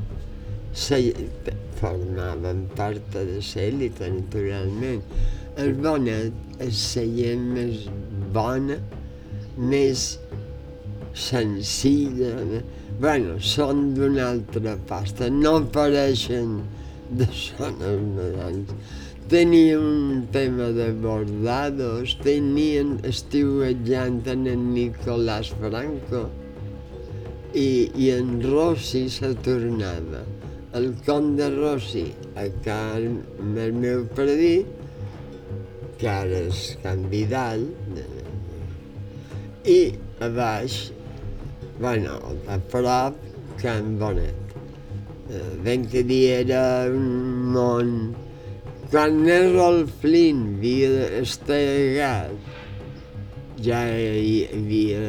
seient 0.70 1.50
formaven 1.80 2.68
part 2.78 3.02
de 3.16 3.24
l'élite, 3.40 4.12
naturalment. 4.14 5.02
El 5.58 5.74
Bonet 5.82 6.62
és 6.62 6.78
seient 6.94 7.48
més 7.56 7.88
bona, 8.30 8.78
més 9.58 10.04
senzilla. 11.26 12.36
Bueno, 13.02 13.40
són 13.42 13.88
d'una 13.98 14.30
altra 14.36 14.78
pasta, 14.86 15.34
no 15.34 15.56
pareixen 15.74 16.60
de 17.10 17.26
zones 17.26 18.00
medans. 18.16 18.74
Tenien 19.30 19.78
un 19.78 20.26
tema 20.32 20.70
de 20.74 20.90
bordados, 20.92 22.16
tenien 22.24 22.98
estiuetjant 23.06 24.26
en 24.26 24.46
el 24.50 24.64
Nicolás 24.74 25.52
Franco 25.60 26.24
i, 27.54 27.90
i 27.94 28.10
en 28.14 28.40
Rossi 28.42 29.06
se 29.10 29.34
tornava. 29.46 30.24
El 30.74 30.92
conde 31.06 31.48
Rossi, 31.54 32.08
a 32.38 32.46
can 32.64 33.22
el 33.58 33.74
meu 33.74 34.04
predí, 34.14 34.60
que 36.00 36.08
ara 36.10 36.44
és 36.48 36.60
Can 36.82 37.08
Vidal, 37.12 37.66
i 39.68 39.80
a 40.22 40.30
baix, 40.32 40.78
bueno, 41.80 42.16
a 42.48 42.58
prop, 42.72 43.18
Can 43.60 43.98
Bonet. 44.00 44.49
Un 46.94 47.06
món... 47.54 47.94
Quan 48.90 49.20
el 49.30 49.52
Rolf 49.54 49.92
Flynn 50.02 50.56
havia 50.56 51.04
estegat, 51.20 52.48
ja 53.62 53.84
hi 53.86 54.48
havia 54.48 55.04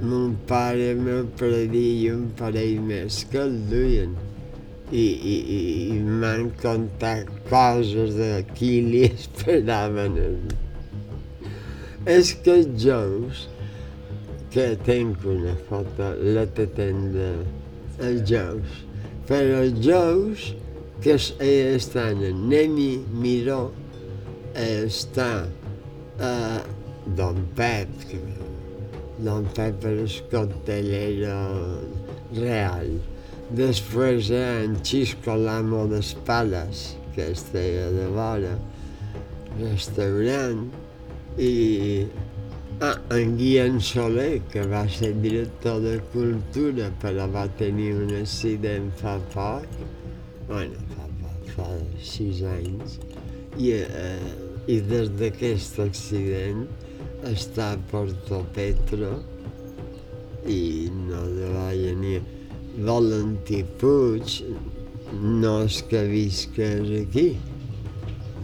mon 0.00 0.34
pare, 0.48 0.90
el 0.92 1.00
meu 1.04 1.24
predí 1.36 1.86
i 2.02 2.10
un 2.12 2.26
parell 2.36 2.80
més 2.84 3.22
que 3.32 3.40
el. 3.44 4.12
I, 4.90 5.04
i, 5.04 5.34
i, 5.54 5.58
i 5.94 5.98
m'han 6.02 6.48
contat 6.58 7.28
coses 7.50 8.16
de 8.18 8.30
qui 8.56 8.72
li 8.82 9.04
esperaven. 9.10 10.16
És 12.10 12.32
que 12.44 12.56
jous, 12.84 13.46
que 14.50 14.72
tenc 14.88 15.24
una 15.30 15.54
foto, 15.68 16.10
la 16.36 16.46
te 16.58 16.66
tendre, 16.74 17.30
els 18.00 18.24
però 19.30 19.60
els 19.62 19.78
jous 19.84 20.48
que 21.00 21.14
es- 21.14 21.34
eh, 21.38 21.76
estan 21.76 22.22
en 22.24 22.48
Nemi 22.50 22.98
Miró, 23.22 23.70
eh, 24.54 24.84
està 24.86 25.46
eh, 26.20 26.60
Don 27.16 27.38
Pep, 27.56 27.88
Don 29.20 29.46
Pep 29.54 29.84
és 29.86 30.18
coctelero 30.32 31.78
real. 32.34 32.90
Després 33.50 34.30
eh, 34.30 34.64
en 34.64 34.76
Xisco 34.84 35.36
l'amo 35.36 35.86
d'Espales, 35.90 36.96
que 37.14 37.30
estava 37.32 37.88
de 37.96 38.06
vora, 38.14 38.52
restaurant, 39.60 40.66
i 41.38 42.06
ah, 42.80 42.96
en 43.16 43.36
Guillem 43.36 43.80
Soler, 43.80 44.40
que 44.52 44.64
va 44.66 44.86
ser 44.88 45.12
director 45.20 45.80
de 45.84 45.98
cultura, 46.12 46.90
però 47.02 47.26
va 47.32 47.46
tenir 47.60 47.92
un 48.00 48.14
accident 48.20 48.90
fa 49.00 49.18
poc, 49.34 49.80
bueno, 50.48 50.80
fa, 50.94 51.08
fa, 51.20 51.34
fa 51.54 51.68
sis 52.04 52.42
anys, 52.56 52.98
i, 53.58 53.72
eh, 53.76 54.30
i 54.70 54.80
des 54.86 55.10
d'aquest 55.20 55.80
accident 55.84 56.66
està 57.28 57.72
a 57.74 57.80
Porto 57.90 58.40
Petro 58.54 59.18
i 60.48 60.88
no 61.08 61.20
de 61.36 61.48
vaia 61.52 61.94
ni 62.00 62.18
Valentí 62.86 63.60
Puig 63.80 64.40
no 65.12 65.56
és 65.66 65.80
que 65.90 66.04
visques 66.08 66.92
aquí 67.00 67.26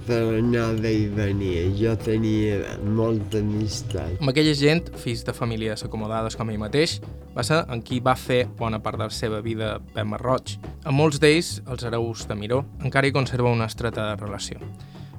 però 0.07 0.37
anava 0.38 0.90
i 0.90 1.07
venia 1.12 1.64
jo 1.77 1.92
tenia 1.99 2.77
molta 2.85 3.40
amistat 3.42 4.21
Amb 4.21 4.31
aquella 4.33 4.55
gent, 4.57 4.92
fills 5.03 5.25
de 5.27 5.35
famílies 5.37 5.85
acomodades 5.87 6.38
com 6.38 6.51
ell 6.53 6.61
mateix, 6.62 7.01
va 7.37 7.45
ser 7.47 7.62
en 7.73 7.83
qui 7.85 7.99
va 8.01 8.14
fer 8.16 8.45
bona 8.59 8.81
part 8.83 9.01
de 9.01 9.09
la 9.11 9.14
seva 9.14 9.42
vida 9.45 9.77
Pep 9.92 10.07
Marroig. 10.09 10.57
Amb 10.85 10.97
molts 10.97 11.21
d'ells, 11.23 11.61
els 11.66 11.85
hereus 11.85 12.25
de 12.29 12.37
Miró, 12.38 12.62
encara 12.85 13.09
hi 13.09 13.14
conserva 13.16 13.53
una 13.53 13.69
estreta 13.69 14.14
relació. 14.16 14.62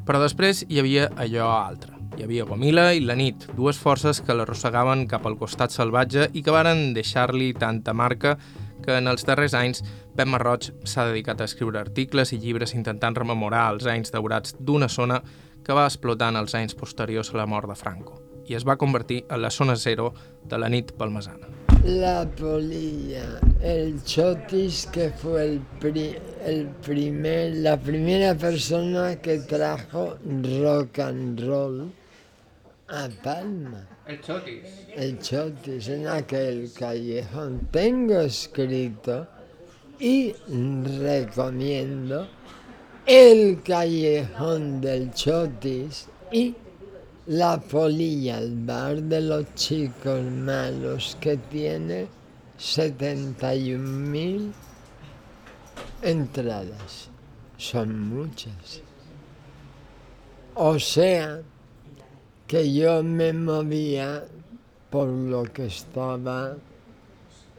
Però 0.07 0.21
després 0.23 0.63
hi 0.67 0.79
havia 0.81 1.09
allò 1.19 1.51
altre. 1.51 1.93
Hi 2.17 2.23
havia 2.25 2.47
Gomila 2.49 2.87
i 2.97 3.03
la 3.05 3.13
nit, 3.19 3.43
dues 3.57 3.77
forces 3.77 4.23
que 4.25 4.33
l'arrossegaven 4.33 5.05
cap 5.11 5.27
al 5.27 5.35
costat 5.37 5.75
salvatge 5.75 6.31
i 6.33 6.41
que 6.41 6.55
varen 6.55 6.95
deixar-li 6.95 7.51
tanta 7.53 7.93
marca 7.93 8.37
que 8.87 8.95
en 8.95 9.11
els 9.11 9.25
darrers 9.27 9.51
anys 9.59 9.83
Pep 10.15 10.29
Marroig 10.31 10.69
s'ha 10.87 11.03
dedicat 11.09 11.41
a 11.43 11.47
escriure 11.51 11.81
articles 11.81 12.31
i 12.31 12.39
llibres 12.39 12.71
intentant 12.77 13.17
rememorar 13.19 13.65
els 13.73 13.85
anys 13.91 14.13
daurats 14.15 14.55
d'una 14.57 14.87
zona 14.87 15.19
que 15.67 15.75
va 15.75 15.83
explotar 15.89 16.29
en 16.31 16.39
els 16.39 16.55
anys 16.55 16.77
posteriors 16.79 17.33
a 17.33 17.41
la 17.41 17.45
mort 17.51 17.67
de 17.67 17.75
Franco 17.75 18.21
i 18.47 18.55
es 18.55 18.63
va 18.63 18.77
convertir 18.79 19.25
en 19.27 19.41
la 19.43 19.49
zona 19.51 19.75
zero 19.75 20.13
de 20.47 20.55
la 20.57 20.69
nit 20.71 20.93
palmesana. 20.95 21.49
La 21.83 22.23
polilla, 22.39 23.41
el 23.61 23.99
Chotis, 24.07 24.85
que 24.87 25.09
fue 25.11 25.43
el, 25.43 25.59
pri- 25.81 26.15
el 26.45 26.69
primer, 26.85 27.57
la 27.57 27.75
primera 27.75 28.33
persona 28.35 29.17
que 29.19 29.39
trajo 29.39 30.15
rock 30.63 30.99
and 30.99 31.43
roll 31.43 31.91
a 32.87 33.09
Palma. 33.21 33.83
El 34.07 34.21
Chotis. 34.21 34.63
El 34.95 35.19
Chotis 35.19 35.89
en 35.89 36.07
aquel 36.07 36.71
callejón. 36.71 37.67
Tengo 37.71 38.21
escrito 38.21 39.27
y 39.99 40.33
recomiendo 41.01 42.27
el 43.05 43.61
callejón 43.63 44.79
del 44.79 45.11
Chotis 45.13 46.07
y 46.31 46.55
la 47.25 47.59
polilla, 47.59 48.39
el 48.39 48.55
bar 48.65 49.03
de 49.03 49.19
los 49.19 49.53
chicos 49.55 50.23
malos 50.23 51.17
que 51.19 51.35
tiene 51.35 52.07
71.000 52.57 54.53
entradas. 56.01 57.09
Son 57.57 58.07
muchas. 58.07 58.81
O 60.55 60.79
sea, 60.79 61.41
que 62.47 62.73
yo 62.73 63.03
me 63.03 63.33
movía 63.33 64.23
por 64.89 65.09
lo 65.09 65.43
que 65.43 65.65
estaba 65.65 66.55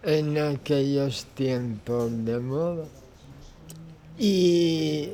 en 0.03 0.39
aquellos 0.39 1.27
tiempos 1.35 2.11
de 2.25 2.39
moda. 2.39 2.85
Y 4.19 5.11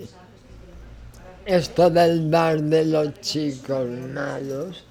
esto 1.45 1.91
del 1.91 2.31
bar 2.31 2.63
de 2.63 2.85
los 2.87 3.21
chicos 3.21 3.89
malos 4.15 4.85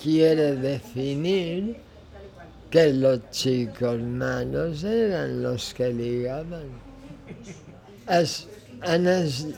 quiere 0.00 0.56
definir 0.56 1.76
que 2.70 2.92
los 2.92 3.30
chicos 3.30 3.98
malos 4.00 4.84
eran 4.84 5.42
los 5.42 5.72
que 5.72 5.92
ligaban. 5.92 6.68
Es, 8.08 8.46
el 8.84 9.54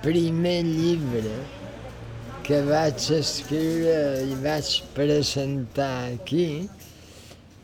primer 0.00 0.64
llibre 0.64 1.61
que 2.42 2.58
vaig 2.66 3.04
escriure 3.14 4.22
i 4.26 4.34
vaig 4.42 4.68
presentar 4.96 6.10
aquí 6.10 6.46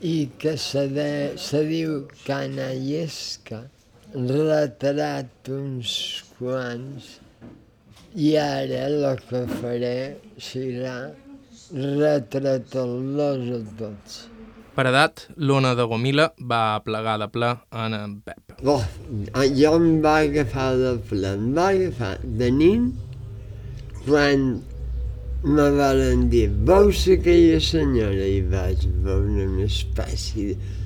i 0.06 0.16
que 0.38 0.54
se, 0.56 0.84
de, 0.94 1.08
se 1.34 1.64
diu 1.66 2.04
Canallesca, 2.22 3.64
retrat 4.14 5.50
uns 5.50 5.94
quants 6.38 7.16
i 8.14 8.36
ara 8.40 8.84
el 8.86 9.02
que 9.26 9.42
faré 9.58 9.98
serà 10.38 10.96
retratar-los 11.74 13.50
a 13.58 13.60
tots. 13.82 14.20
Per 14.78 14.86
edat, 14.86 15.24
l'ona 15.42 15.74
de 15.74 15.88
Gomila 15.90 16.28
va 16.38 16.78
plegar 16.86 17.16
de 17.18 17.26
ple 17.34 17.50
en 17.74 17.98
en 17.98 18.14
Pep. 18.22 18.54
Oh, 18.62 18.80
jo 19.58 19.74
em 19.74 19.88
va 20.04 20.20
agafar 20.22 20.70
de 20.78 20.94
ple, 21.10 21.34
em 21.34 21.50
va 21.58 21.68
agafar 21.74 22.14
de 22.22 22.50
nin 22.54 22.88
quan 24.08 24.48
me 25.44 25.68
van 25.76 26.26
dir, 26.32 26.48
veus 26.66 27.04
aquella 27.12 27.60
senyora? 27.62 28.26
I 28.26 28.42
vaig 28.50 28.88
veure 29.04 29.46
una 29.46 29.68
espècie 29.68 30.54
de 30.54 30.76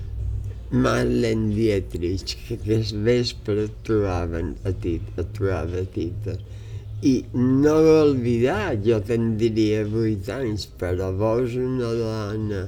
Marlene 0.73 1.53
Dietrich, 1.53 2.37
que 2.47 2.57
aquest 2.57 2.95
vespre 3.05 3.67
trobaven 3.85 4.55
a 4.65 4.73
Tita, 4.73 5.25
trobava 5.37 5.83
a 5.83 5.89
Tita. 5.95 6.37
I 7.05 7.15
no 7.35 7.75
l'he 7.85 7.97
oblidat, 8.13 8.81
jo 8.87 9.01
tindria 9.05 9.83
vuit 9.85 10.31
anys, 10.33 10.65
però 10.81 11.11
veus 11.19 11.59
una 11.61 11.91
dona 11.99 12.63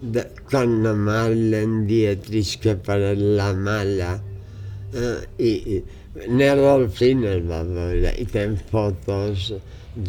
de, 0.00 0.24
con 0.48 0.78
la 0.84 0.94
Marlene 0.94 1.84
Dietrich 1.90 2.56
que 2.62 2.76
per 2.76 3.00
la 3.18 3.52
mala 3.52 4.14
eh, 4.94 5.20
i, 5.36 5.52
i 5.76 5.82
Nero 6.26 6.66
Alfin 6.74 7.24
el 7.28 7.44
va 7.46 7.62
veure 7.66 8.12
i 8.18 8.24
tem 8.26 8.56
fotos 8.70 9.52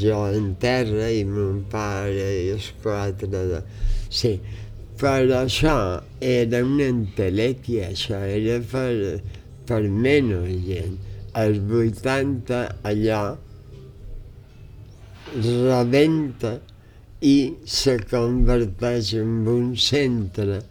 jo 0.02 0.22
en 0.28 0.54
terra 0.62 1.10
i 1.14 1.24
mon 1.26 1.64
pare 1.72 2.30
i 2.44 2.48
els 2.54 2.72
quatre 2.84 3.30
de... 3.30 3.62
Sí, 4.10 4.34
però 5.00 5.44
això 5.44 5.76
era 6.22 6.64
una 6.66 6.88
entelèquia, 6.92 7.92
això 7.94 8.20
era 8.26 8.58
per, 8.72 9.20
per 9.70 9.84
menys 9.88 10.66
gent. 10.66 10.98
Als 11.40 11.62
80 11.62 12.64
allò 12.90 13.22
rebenta 15.36 16.56
i 17.22 17.36
se 17.66 17.96
converteix 18.10 19.14
en 19.20 19.46
un 19.48 19.76
centre 19.78 20.62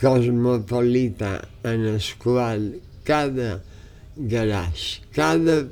cosmopolita 0.00 1.32
en 1.64 1.86
el 1.94 2.00
qual 2.22 2.70
cada 3.04 3.58
garage, 4.28 5.00
cada 5.14 5.62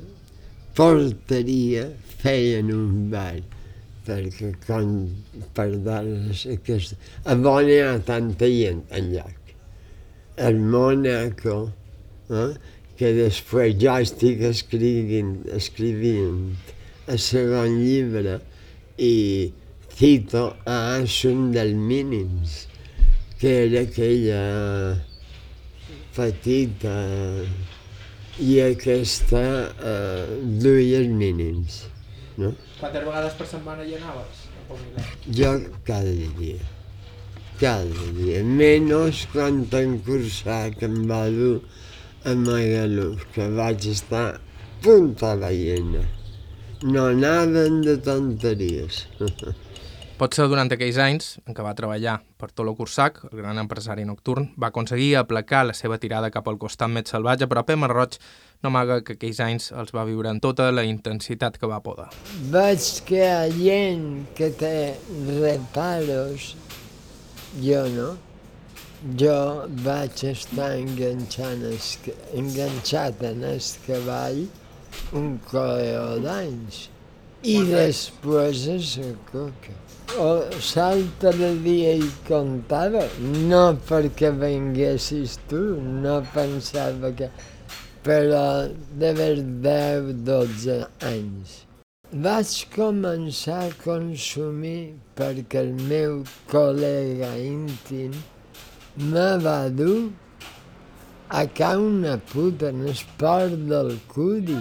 porteria 0.75 1.89
feien 2.21 2.71
un 2.73 3.09
bar 3.11 3.39
perquè 4.09 4.53
quan 4.65 4.93
per 5.53 5.69
dones 5.85 6.45
aquest... 6.49 6.95
A 7.29 7.35
on 7.37 7.69
hi 7.69 7.77
ha 7.83 7.93
tanta 8.05 8.49
gent 8.49 8.81
enlloc. 8.95 9.53
El 10.47 10.59
Mónaco, 10.71 11.57
eh? 12.31 12.51
que 12.99 13.13
després 13.15 13.77
jo 13.79 13.95
estic 14.01 14.41
escrivint, 14.49 15.35
escrivint 15.55 16.41
el 17.09 17.21
segon 17.23 17.77
llibre 17.79 18.39
i 18.99 19.13
cito 19.95 20.45
a 20.67 20.79
un 21.29 21.45
dels 21.55 21.75
mínims, 21.91 22.65
que 23.39 23.53
era 23.67 23.83
aquella 23.87 24.43
petita 26.15 26.95
i 28.39 28.59
aquesta 28.63 29.43
eh, 29.91 30.25
duia 30.63 30.99
els 31.03 31.13
mínims. 31.21 31.79
No? 32.39 32.53
Quantes 32.79 33.03
vegades 33.03 33.37
per 33.39 33.47
setmana 33.51 33.85
hi 33.87 33.97
anaves? 33.99 34.45
Jo 35.39 35.53
cada 35.87 36.13
dia. 36.39 36.59
Cada 37.59 38.11
dia. 38.17 38.43
Menys 38.43 39.25
quan 39.33 39.63
encursar 39.81 40.69
que 40.77 40.87
em 40.87 41.01
va 41.09 41.25
dur 41.33 41.57
a 42.23 42.35
Magaluf, 42.35 43.25
que 43.35 43.49
vaig 43.59 43.89
estar 43.91 44.27
punta 44.83 45.35
veient. 45.41 45.97
No 46.83 47.09
anaven 47.13 47.81
de 47.87 47.97
tonteries. 48.05 49.07
Potser 50.19 50.49
durant 50.51 50.67
aquells 50.75 50.97
anys 50.99 51.27
en 51.47 51.55
què 51.55 51.63
va 51.63 51.71
treballar 51.71 52.17
per 52.35 52.49
Tolo 52.51 52.73
Cursac, 52.75 53.21
el 53.29 53.39
gran 53.39 53.55
empresari 53.61 54.03
nocturn, 54.03 54.49
va 54.59 54.67
aconseguir 54.67 55.13
aplacar 55.15 55.61
la 55.69 55.75
seva 55.77 55.95
tirada 55.95 56.27
cap 56.33 56.49
al 56.51 56.57
costat 56.59 56.91
més 56.91 57.07
salvatge, 57.13 57.47
però 57.47 57.63
Pep 57.63 57.79
Marroig 57.79 58.17
no 58.59 58.67
amaga 58.67 58.97
que 58.99 59.15
aquells 59.15 59.39
anys 59.45 59.69
els 59.71 59.95
va 59.95 60.03
viure 60.09 60.27
en 60.27 60.41
tota 60.43 60.65
la 60.75 60.83
intensitat 60.83 61.55
que 61.55 61.71
va 61.71 61.79
poder. 61.85 62.09
Veig 62.51 62.89
que 63.07 63.31
hi 63.55 63.71
ha 63.77 63.95
que 64.35 64.51
té 64.59 64.99
reparos, 65.39 66.51
jo 67.63 67.87
no. 67.95 68.11
Jo 69.23 69.39
vaig 69.87 70.27
estar 70.35 70.73
enganxat 72.43 73.23
en 73.31 73.49
el 73.55 73.63
cavall 73.87 74.47
un 75.15 75.37
coeo 75.47 76.19
d'anys 76.19 76.89
i 77.43 77.59
després 77.69 78.67
a 78.67 78.79
la 78.79 79.13
coca 79.31 79.77
o 80.17 80.29
l'altre 80.75 81.49
dia 81.63 81.93
hi 81.99 82.09
comptava, 82.27 83.03
no 83.47 83.77
perquè 83.87 84.31
venguessis 84.33 85.37
tu, 85.49 85.61
no 86.03 86.19
pensava 86.33 87.11
que... 87.13 87.29
però 88.03 88.67
d'haver 88.97 89.43
10-12 89.63 90.77
anys. 91.05 91.65
Vaig 92.25 92.53
començar 92.73 93.59
a 93.67 93.75
consumir 93.83 94.95
perquè 95.19 95.61
el 95.61 95.75
meu 95.91 96.23
col·lega 96.49 97.35
íntim 97.43 98.15
me 99.11 99.27
va 99.43 99.59
dur 99.69 100.09
a 101.29 101.45
ca 101.59 101.75
una 101.77 102.17
puta 102.31 102.73
en 102.73 102.87
el 102.87 103.03
port 103.19 103.59
del 103.69 103.93
Cudi 104.15 104.57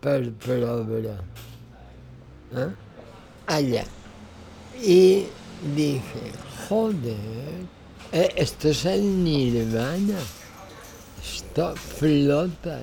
per 0.00 0.20
provar. 0.44 1.18
Eh? 2.54 2.68
Allà. 3.46 3.84
Y 4.82 5.26
dije, 5.74 6.32
joder, 6.68 7.16
eh, 8.12 8.32
esto 8.36 8.68
es 8.68 8.84
el 8.84 9.24
nirvana, 9.24 10.18
esto 11.22 11.74
flota. 11.76 12.78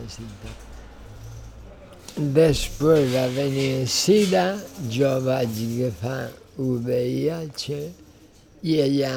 Després 2.16 3.08
va 3.14 3.28
venir 3.34 3.88
SIDA, 3.90 4.58
jo 4.90 5.16
vaig 5.26 5.58
agafar 5.64 6.30
VIH 6.58 7.64
i 8.62 8.76
allà 8.84 9.16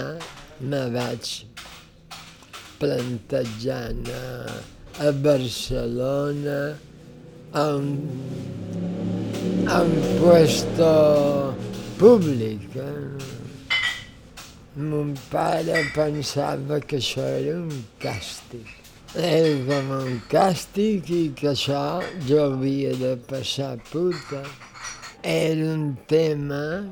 me 0.60 0.80
vaig 0.94 1.32
plantejant 2.80 4.08
a, 4.08 4.24
a 5.04 5.12
Barcelona 5.12 6.60
a 7.56 7.76
un 9.80 10.18
puesto 10.20 11.54
públic. 11.98 12.76
Eh? 12.76 13.16
Mon 14.76 15.14
pare 15.30 15.78
pensava 15.94 16.80
que 16.80 16.98
això 17.00 17.24
era 17.24 17.54
un 17.56 17.72
càstig. 18.02 18.66
Era 19.16 19.54
com 19.70 19.88
un 19.96 20.18
càstig 20.28 21.08
i 21.08 21.22
que 21.38 21.48
això 21.54 22.02
jo 22.28 22.42
havia 22.50 22.92
de 23.00 23.14
passar 23.30 23.78
puta. 23.88 24.42
Era 25.24 25.72
un 25.72 25.96
tema 26.06 26.84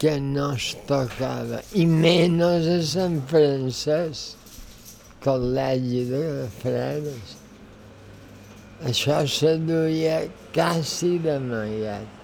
que 0.00 0.16
no 0.16 0.54
es 0.56 0.70
tocava, 0.88 1.60
i 1.76 1.84
menys 1.84 2.70
a 2.72 2.78
Sant 2.88 3.20
Francesc, 3.28 4.48
col·legi 5.20 6.06
de 6.08 6.24
freres. 6.62 7.36
Això 8.80 9.26
se 9.28 9.58
duia 9.60 10.22
quasi 10.54 11.18
d'amagat. 11.20 12.16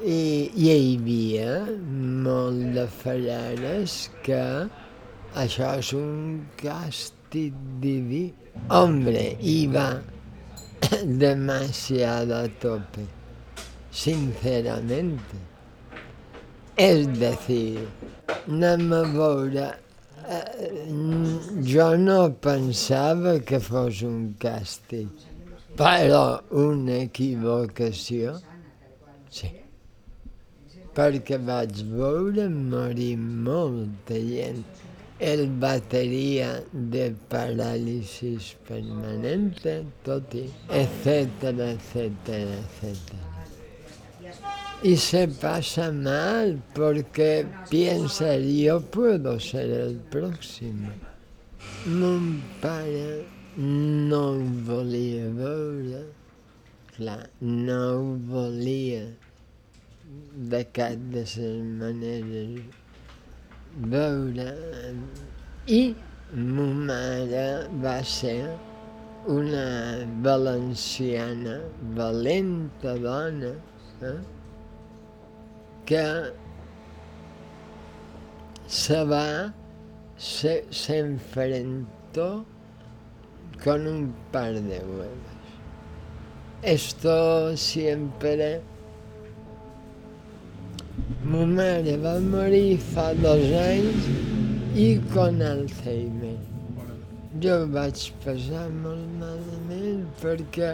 I, 0.00 0.48
I 0.56 0.64
hi 0.64 0.70
havia 0.72 1.56
molt 2.24 2.62
de 2.72 2.86
freres 3.02 3.96
que 4.24 4.40
això 5.36 5.74
és 5.82 5.92
un 5.98 6.40
càstig 6.62 7.52
diví. 7.82 8.22
Hombre, 8.72 9.26
hi 9.36 9.66
va 9.74 10.00
demasiado 11.04 12.38
a 12.40 12.48
tope, 12.62 13.04
sinceramente. 13.92 15.44
És 16.80 17.04
dir, 17.20 17.84
anem 18.48 18.92
a 18.96 19.02
veure, 19.12 19.66
eh, 20.24 20.70
jo 21.68 21.90
no 22.00 22.20
pensava 22.40 23.36
que 23.44 23.60
fos 23.60 24.00
un 24.08 24.30
càstig, 24.40 25.29
però 25.76 26.40
una 26.50 27.00
equivocació, 27.06 28.36
sí. 29.30 29.50
Perquè 30.94 31.38
vaig 31.38 31.82
veure 31.86 32.48
morir 32.50 33.16
molta 33.16 34.18
gent 34.18 34.64
el 35.20 35.46
batería 35.60 36.62
de 36.72 37.14
parálisis 37.28 38.56
permanente, 38.66 39.84
toti, 40.02 40.50
etcétera, 40.70 41.72
etcétera, 41.72 42.56
etcétera. 42.64 43.30
Y 44.82 44.96
se 44.96 45.28
pasa 45.28 45.92
mal 45.92 46.62
porque 46.74 47.46
piensa, 47.68 48.34
yo 48.36 48.80
puedo 48.80 49.38
ser 49.38 49.70
el 49.70 49.96
próximo. 49.96 50.88
Mon 51.86 52.42
pare 52.60 53.39
no 53.60 54.22
volia 54.66 55.28
veure, 55.36 56.04
clar, 56.96 57.22
no 57.40 57.82
volia 58.30 59.02
de 60.52 60.64
cap 60.76 60.96
de 61.14 61.24
les 61.24 61.34
maneres 61.80 62.62
veure 63.92 64.48
i 65.78 65.80
ma 66.34 66.66
mare 66.88 67.46
va 67.84 67.94
ser 68.12 68.38
una 69.34 69.66
valenciana 70.26 71.56
valenta 71.98 72.94
dona 73.04 73.52
eh? 74.10 74.18
que 75.86 76.04
se 78.66 79.04
va, 79.04 79.52
se, 80.16 80.64
se 80.70 80.98
enfrentó 80.98 82.46
con 83.64 83.86
un 83.86 84.14
par 84.32 84.52
de 84.54 84.78
huevos. 84.78 85.38
Esto 86.62 87.56
siempre 87.56 88.60
Ma 91.22 91.44
mare 91.44 91.96
va 92.02 92.14
morir 92.18 92.78
fa 92.92 93.10
dos 93.14 93.42
anys 93.62 94.06
i 94.84 94.86
con 95.12 95.42
Alzheimer. 95.50 96.38
Jo 97.44 97.58
vaig 97.74 98.06
passar 98.24 98.64
molt 98.78 99.06
malament 99.20 100.02
perquè 100.22 100.72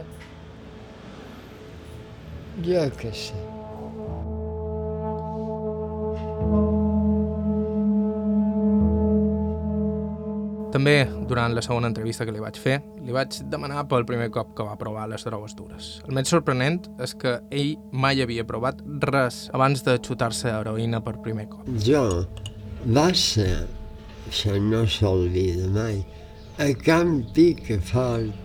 jo 2.70 2.86
què 3.02 3.12
sé. 3.26 3.44
També, 10.76 11.06
durant 11.24 11.54
la 11.56 11.62
segona 11.64 11.88
entrevista 11.88 12.26
que 12.28 12.32
li 12.36 12.40
vaig 12.42 12.58
fer, 12.60 12.74
li 13.00 13.14
vaig 13.16 13.38
demanar 13.48 13.86
pel 13.88 14.04
primer 14.04 14.26
cop 14.34 14.50
que 14.58 14.64
va 14.66 14.74
provar 14.76 15.06
les 15.08 15.22
drogues 15.24 15.54
dures. 15.56 15.86
El 16.04 16.12
més 16.18 16.28
sorprenent 16.28 16.82
és 17.00 17.14
que 17.16 17.32
ell 17.48 17.70
mai 17.96 18.20
havia 18.20 18.44
provat 18.44 18.82
res 19.08 19.38
abans 19.56 19.80
de 19.86 19.94
xutar-se 20.04 20.52
heroïna 20.52 21.00
per 21.06 21.14
primer 21.24 21.46
cop. 21.48 21.64
Jo 21.86 22.02
va 22.92 23.06
ser, 23.16 23.62
això 24.28 24.58
no 24.60 24.82
s'olvida 24.84 25.70
mai, 25.72 26.02
a 26.60 26.68
Camp 26.84 27.22
Picafort, 27.32 28.36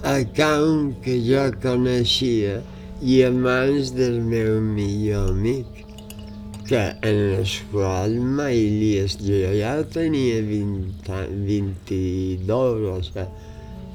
a 0.00 0.16
Camp 0.40 0.94
que 1.04 1.20
jo 1.28 1.44
coneixia 1.60 2.62
i 3.04 3.20
a 3.28 3.28
mans 3.36 3.92
del 3.92 4.22
meu 4.32 4.62
millor 4.64 5.34
amic 5.36 5.83
que 6.68 6.80
en 7.04 7.18
l'escola 7.32 8.08
mai 8.08 8.56
li. 8.80 8.92
Jo 9.20 9.52
ja 9.56 9.74
tenia 9.92 10.40
20, 10.44 11.18
22, 11.44 12.86
o 12.92 12.96
sigui, 13.04 13.26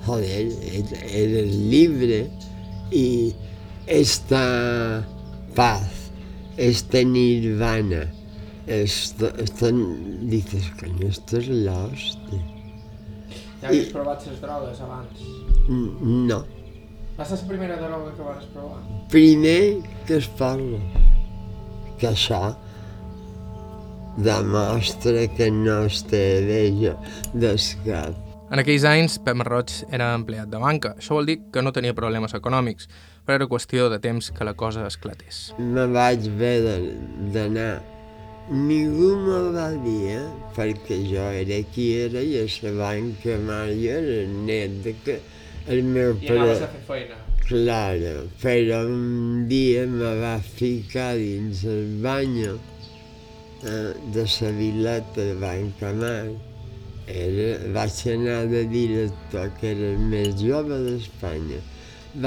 joder, 0.05 0.45
eres 1.09 1.55
libre 1.71 2.21
i 2.93 3.33
esta 3.89 4.43
paz, 5.57 6.11
este 6.57 7.03
nirvana, 7.05 8.05
esto, 8.67 9.33
esto, 9.37 9.73
dices, 10.29 10.69
coño, 10.79 11.09
esto 11.09 11.41
és 11.41 11.49
l'hòstia. 11.49 12.41
Ja 13.59 13.73
havies 13.73 13.89
I... 13.89 13.91
provat 13.91 14.23
les 14.29 14.39
drogues 14.39 14.79
abans? 14.85 15.27
No. 15.67 16.43
Va 17.17 17.25
ser 17.27 17.41
la 17.41 17.49
primera 17.49 17.75
droga 17.81 18.13
que 18.15 18.23
vas 18.23 18.49
provar? 18.53 18.79
Primer 19.11 19.81
que 20.07 20.21
es 20.21 20.29
parla 20.39 21.08
que 21.99 22.09
això 22.13 22.55
demostra 24.19 25.27
que 25.35 25.51
no 25.51 25.83
es 25.87 26.01
té 26.09 26.23
d'ella 26.47 26.95
d'escap. 27.33 28.17
En 28.49 28.57
aquells 28.57 28.85
anys, 28.89 29.19
Pep 29.21 29.37
Marroig 29.37 29.71
era 29.93 30.09
empleat 30.17 30.49
de 30.49 30.59
banca. 30.61 30.95
Això 30.97 31.19
vol 31.19 31.29
dir 31.29 31.37
que 31.53 31.61
no 31.61 31.73
tenia 31.75 31.93
problemes 31.93 32.33
econòmics, 32.33 32.89
però 33.25 33.37
era 33.37 33.47
qüestió 33.51 33.91
de 33.93 33.99
temps 34.01 34.31
que 34.33 34.47
la 34.47 34.55
cosa 34.57 34.87
esclatés. 34.89 35.51
Me 35.59 35.85
vaig 35.93 36.25
haver 36.31 36.79
d'anar. 37.35 37.71
Ningú 38.49 39.11
me 39.21 39.43
va 39.53 39.67
dir, 39.83 40.15
eh? 40.15 40.23
perquè 40.55 40.97
jo 41.05 41.27
era 41.43 41.61
qui 41.69 41.91
era 42.01 42.23
i 42.25 42.39
a 42.41 42.47
la 42.65 42.73
banca 42.79 43.37
mai 43.45 43.85
era 43.93 44.23
net 44.25 44.79
de 44.81 44.95
que 45.05 45.19
el 45.69 45.83
meu 45.85 46.15
pare... 46.17 46.33
I 46.33 46.37
anaves 46.39 46.63
a 46.65 46.73
fer 46.73 46.85
feina. 46.87 47.28
Claro, 47.49 48.29
però 48.39 48.85
un 48.85 49.47
dia 49.47 49.87
me 49.87 50.09
va 50.21 50.35
ficar 50.37 51.15
dins 51.17 51.63
el 51.65 51.95
bany 52.03 52.35
eh, 52.45 53.93
de 54.13 54.25
la 54.25 54.51
vileta 54.57 55.17
de 55.17 55.33
Bancamar. 55.41 56.27
Era, 57.07 57.47
vaig 57.73 58.03
anar 58.13 58.43
de 58.51 58.61
director, 58.75 59.49
que 59.57 59.71
era 59.71 59.89
el 59.95 60.05
més 60.11 60.37
jove 60.43 60.77
d'Espanya. 60.85 61.63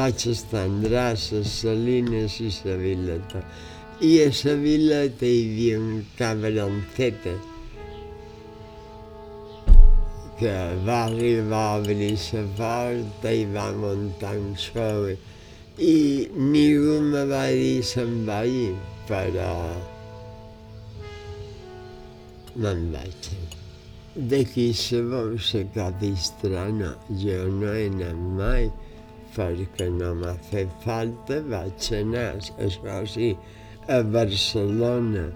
Vaig 0.00 0.26
estar 0.34 0.64
en 0.66 0.82
Drasses, 0.88 1.54
Salines 1.60 2.40
i 2.42 2.50
la 2.66 2.76
vileta. 2.82 3.46
I 4.02 4.12
a 4.26 4.28
la 4.42 4.58
vileta 4.66 5.30
hi 5.30 5.40
havia 5.46 5.78
un 5.86 6.02
cabronceta 6.18 7.38
que 10.42 10.76
va 10.86 11.04
arribar 11.06 11.78
a 11.78 12.42
porta 12.58 13.30
i 13.30 13.44
va 13.54 13.66
muntar 13.78 14.32
un 14.34 14.56
show. 14.58 15.04
I 15.78 16.26
ningú 16.34 16.96
me 17.12 17.22
va 17.30 17.44
dir 17.60 17.84
se'n 17.90 18.16
va 18.26 18.40
ir, 18.42 18.74
però 19.06 19.52
me'n 22.56 22.82
vaig. 22.96 23.30
D'aquí 24.32 24.66
sabeu 24.82 25.38
la 25.38 25.64
cosa 25.76 26.10
estrana, 26.10 26.90
jo 27.22 27.40
no 27.60 27.72
he 27.78 27.86
anat 27.94 28.26
mai, 28.42 28.70
perquè 29.36 29.90
no 29.94 30.12
m'ha 30.20 30.34
fet 30.50 30.74
falta, 30.84 31.38
vaig 31.54 31.92
anar, 32.02 32.30
això 32.66 33.02
sí, 33.14 33.34
a 33.86 34.02
Barcelona, 34.02 35.28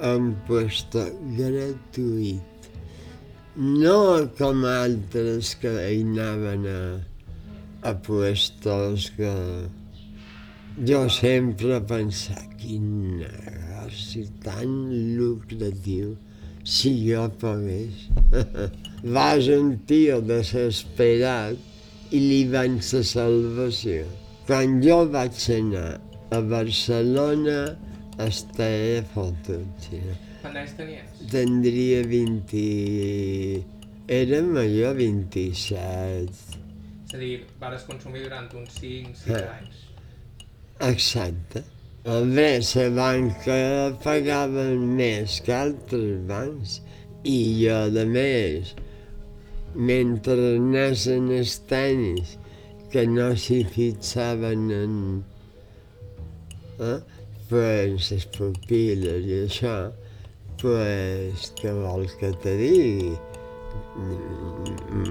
a 0.00 0.16
un 0.18 0.34
puesto 0.48 1.06
gratuït 1.38 2.51
no 3.56 4.28
com 4.38 4.64
altres 4.64 5.52
que 5.60 5.68
hi 5.68 6.00
anaven 6.00 6.66
a, 6.70 6.82
a 7.90 7.94
puestos 7.94 9.10
que... 9.16 9.32
Jo 10.88 11.02
sempre 11.12 11.82
pensava, 11.84 12.46
quin 12.56 13.18
negoci 13.18 14.22
tan 14.40 14.88
lucratiu, 15.18 16.14
si 16.64 16.94
jo 17.04 17.26
pogués. 17.42 18.08
Vas 19.14 19.50
un 19.52 19.76
tio 19.84 20.22
desesperat 20.24 21.60
i 22.08 22.24
li 22.24 22.42
van 22.48 22.80
la 22.80 23.04
salvació. 23.04 24.08
Quan 24.48 24.80
jo 24.80 25.02
vaig 25.12 25.36
anar 25.52 26.00
a 26.32 26.40
Barcelona, 26.40 27.76
estava 28.16 29.02
fotut. 29.12 29.90
Sí. 29.90 30.31
Quants 30.42 30.58
anys 30.58 30.74
tenies? 30.78 31.20
Tindria 31.30 32.02
20... 32.10 32.62
Era 34.12 34.42
major 34.42 34.96
27. 34.98 36.58
És 37.06 37.14
a 37.14 37.20
dir, 37.20 37.36
vares 37.60 37.84
consumir 37.86 38.24
durant 38.24 38.48
uns 38.58 38.80
5-6 38.82 39.30
ah. 39.38 39.54
anys. 39.60 39.84
Exacte. 40.88 41.62
Bé, 42.02 42.48
la 42.58 42.88
banca 42.96 43.56
pagava 44.02 44.64
més 44.74 45.38
que 45.46 45.54
altres 45.54 46.24
bancs 46.26 46.80
i 47.22 47.38
jo, 47.60 47.78
de 47.94 48.02
més, 48.10 48.72
mentre 49.78 50.56
anaven 50.56 51.30
els 51.38 51.54
tenis, 51.70 52.34
que 52.90 53.06
no 53.06 53.30
s'hi 53.38 53.62
fixaven 53.76 54.66
en... 54.74 54.96
Eh? 56.82 56.98
Pues 57.52 58.10
les 58.10 58.26
pupil·les 58.34 59.28
i 59.30 59.38
això, 59.44 59.76
pues, 60.62 61.50
què 61.58 61.74
vols 61.74 62.14
que 62.20 62.32
te 62.44 62.54
digui? 62.60 63.12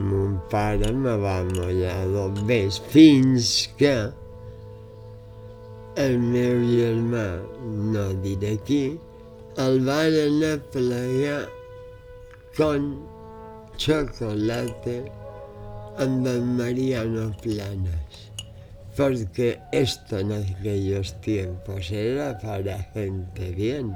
Mon 0.08 0.40
pare 0.50 0.90
me 0.96 1.14
va 1.22 1.38
mullar 1.52 2.00
dos 2.14 2.42
bes 2.50 2.80
fins 2.94 3.52
que 3.78 3.94
el 6.02 6.18
meu 6.24 6.62
germà, 6.72 7.26
no 7.94 8.06
diré 8.24 8.56
qui, 8.68 8.84
el 9.60 9.82
van 9.88 10.44
a 10.48 10.54
plegar 10.72 11.42
con 12.56 12.94
chocolate 13.76 15.02
amb 15.98 16.28
el 16.28 16.46
Mariano 16.60 17.32
Planas. 17.42 18.30
Porque 18.96 19.60
esto 19.72 20.20
en 20.20 20.32
aquellos 20.32 21.20
tiempos 21.22 21.92
era 21.92 22.38
para 22.40 22.78
gente 22.94 23.52
bien. 23.52 23.96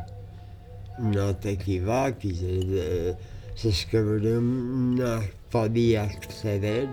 No 0.99 1.35
te 1.35 1.51
equivoquis, 1.51 2.41
es 2.41 3.85
que 3.85 3.99
no 3.99 5.21
podía 5.51 6.03
acceder 6.03 6.87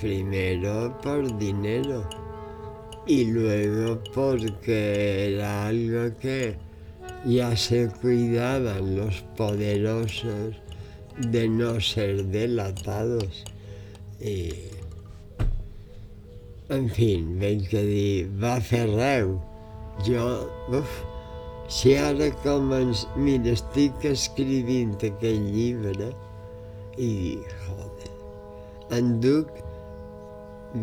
primero 0.00 0.98
por 1.02 1.38
dinero 1.38 2.08
y 3.06 3.24
luego 3.26 4.02
porque 4.14 5.34
era 5.34 5.68
algo 5.68 6.16
que 6.18 6.56
ya 7.24 7.56
se 7.56 7.88
cuidaban 8.00 8.96
los 8.96 9.22
poderosos 9.36 10.54
de 11.18 11.48
no 11.48 11.80
ser 11.80 12.24
delatados. 12.26 13.44
I, 14.20 14.52
en 16.68 16.88
fi, 16.90 17.10
vaig 17.40 17.74
a 17.76 17.82
dir, 17.86 18.28
va 18.42 18.56
fer. 18.60 18.88
Jo, 20.06 20.24
uf, 20.68 21.15
si 21.68 21.96
ara 21.98 22.30
començ... 22.44 23.06
Mira, 23.16 23.54
estic 23.56 24.04
escrivint 24.08 24.96
aquell 25.04 25.50
llibre 25.54 26.12
i 26.96 27.12
joder, 27.66 28.12
en 28.96 29.16
duc 29.20 29.50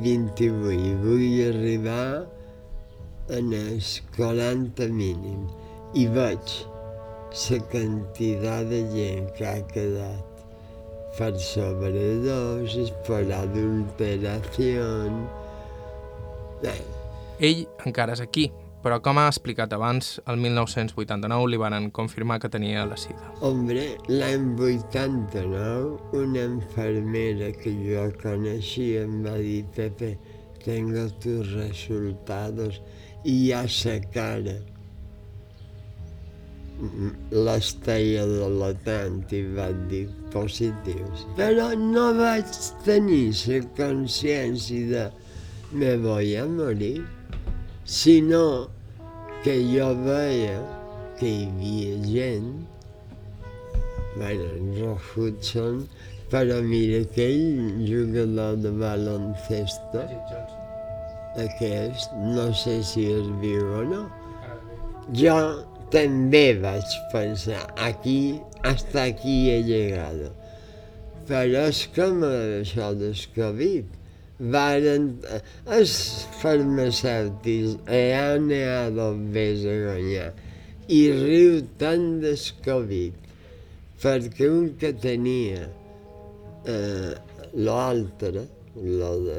28, 0.03 0.93
vull 1.03 1.39
arribar 1.47 2.25
en 3.33 3.53
els 3.55 3.95
40 4.17 4.89
mínim 4.91 5.47
i 5.97 6.05
veig 6.11 6.59
la 7.33 7.59
quantitat 7.71 8.69
de 8.69 8.81
gent 8.93 9.29
que 9.37 9.47
ha 9.49 9.61
quedat 9.71 10.33
per 11.17 11.31
sobredosis, 11.37 12.91
per 13.07 13.23
adulteració... 13.37 14.85
Ell 17.43 17.65
encara 17.85 18.15
és 18.15 18.21
aquí, 18.23 18.47
però 18.83 18.99
com 19.03 19.17
ha 19.19 19.29
explicat 19.31 19.73
abans, 19.75 20.17
el 20.27 20.41
1989 20.43 21.47
li 21.51 21.59
van 21.61 21.89
confirmar 21.95 22.39
que 22.43 22.51
tenia 22.51 22.83
la 22.89 22.97
sida. 22.99 23.31
Hombre, 23.41 23.85
l'any 24.11 24.51
89, 24.59 26.19
una 26.19 26.43
enfermera 26.49 27.53
que 27.55 27.71
jo 27.79 28.09
coneixia 28.21 29.07
em 29.07 29.21
va 29.25 29.37
dir, 29.39 29.63
Pepe, 29.75 30.17
tengo 30.63 31.07
tus 31.23 31.55
resultados 31.55 32.81
i 33.23 33.39
ja 33.47 33.63
sa 33.71 33.97
cara 34.13 34.59
l'estella 37.31 38.23
de 38.27 38.47
la 38.59 38.71
tant 38.83 39.21
i 39.31 39.41
va 39.55 39.69
dir 39.89 40.05
positius. 40.33 41.25
Però 41.37 41.69
no 41.79 42.09
vaig 42.17 42.49
tenir 42.85 43.31
la 43.47 43.59
consciència 43.77 44.87
de 44.91 45.05
me 45.73 45.97
voy 45.97 46.35
a 46.35 46.45
morir, 46.45 47.01
sinó 47.85 48.69
que 49.43 49.57
jo 49.67 49.89
veia 50.05 50.59
que 51.19 51.27
hi 51.27 51.47
havia 51.49 51.97
gent, 52.07 52.51
bueno, 54.15 54.45
en 54.57 54.69
Rock 54.79 55.17
Hudson, 55.17 55.83
però 56.31 56.61
mira 56.65 57.01
aquell 57.03 57.85
jugador 57.85 58.57
de 58.63 58.71
baloncesto, 58.79 60.05
aquest, 61.43 62.13
no 62.33 62.47
sé 62.53 62.79
si 62.87 63.09
és 63.11 63.27
viu 63.41 63.67
o 63.79 63.83
no, 63.89 64.03
jo 65.17 65.35
també 65.93 66.53
vaig 66.61 66.95
pensar, 67.11 67.67
aquí, 67.77 68.39
hasta 68.63 69.09
aquí 69.11 69.49
he 69.51 69.59
llegado. 69.67 70.31
Però 71.27 71.67
és 71.69 71.85
com 71.95 72.23
això 72.27 72.91
del 72.97 73.19
Covid 73.35 74.02
varen, 74.51 75.09
els 75.77 75.93
farmacèutics 76.41 77.77
han 77.87 78.49
anat 78.51 79.21
més 79.35 79.63
a 79.69 79.75
guanyar 79.85 80.31
i 80.91 81.03
riu 81.15 81.61
tant 81.79 82.07
del 82.23 82.47
Covid 82.65 83.29
perquè 84.03 84.49
un 84.51 84.73
que 84.79 84.91
tenia 84.99 85.63
eh, 86.67 87.13
l'altre, 87.53 88.43
lo 88.75 89.11
de 89.23 89.37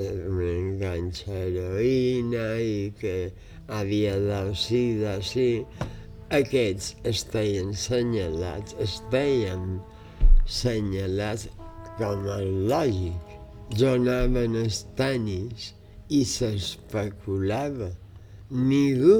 enganxa 0.55 1.35
heroïna 1.35 2.47
i 2.62 2.93
que 3.01 3.17
havia 3.69 4.14
dado 4.23 4.55
sida, 4.57 5.19
sí, 5.21 5.64
aquests 6.33 6.95
estaven 7.11 7.75
senyalats, 7.77 8.77
estaven 8.81 9.81
senyalats 10.49 11.49
com 11.99 12.25
a 12.33 12.40
lògic 12.73 13.24
donaven 13.72 14.59
els 14.61 14.85
tenis 14.98 15.72
i 16.12 16.24
s'especulava. 16.29 17.90
Ningú 18.50 19.18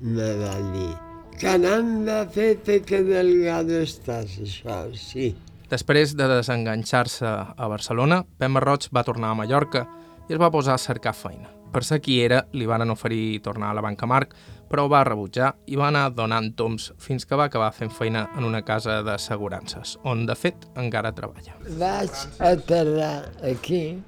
me 0.00 0.32
va 0.38 0.56
dir 0.72 0.94
caramba, 1.38 2.26
Pepe, 2.34 2.80
que 2.82 3.02
delgado 3.06 3.78
estàs, 3.84 4.38
això 4.42 4.80
sí. 4.98 5.30
Després 5.70 6.16
de 6.18 6.26
desenganxar-se 6.30 7.28
a 7.28 7.68
Barcelona, 7.70 8.22
Pema 8.40 8.62
Roig 8.64 8.88
va 8.94 9.04
tornar 9.06 9.34
a 9.34 9.38
Mallorca 9.38 9.86
i 10.28 10.34
es 10.34 10.40
va 10.40 10.50
posar 10.50 10.74
a 10.74 10.82
cercar 10.82 11.14
feina. 11.14 11.57
Per 11.72 11.84
ser 11.84 12.00
qui 12.00 12.18
era, 12.24 12.42
li 12.56 12.66
van 12.66 12.88
oferir 12.90 13.40
tornar 13.44 13.70
a 13.70 13.76
la 13.76 13.82
banca 13.84 14.06
Marc, 14.08 14.34
però 14.68 14.84
ho 14.84 14.90
va 14.92 15.02
rebutjar 15.04 15.50
i 15.68 15.76
va 15.80 15.88
anar 15.88 16.08
donant 16.16 16.50
toms 16.56 16.90
fins 17.00 17.24
que 17.28 17.36
va 17.36 17.48
acabar 17.48 17.70
fent 17.76 17.92
feina 17.92 18.26
en 18.36 18.44
una 18.48 18.62
casa 18.64 19.00
d'assegurances, 19.04 19.96
on 20.04 20.26
de 20.28 20.36
fet 20.36 20.68
encara 20.80 21.12
treballa. 21.16 21.56
Vaig 21.80 22.12
aterrar 22.40 23.28
aquí, 23.52 24.00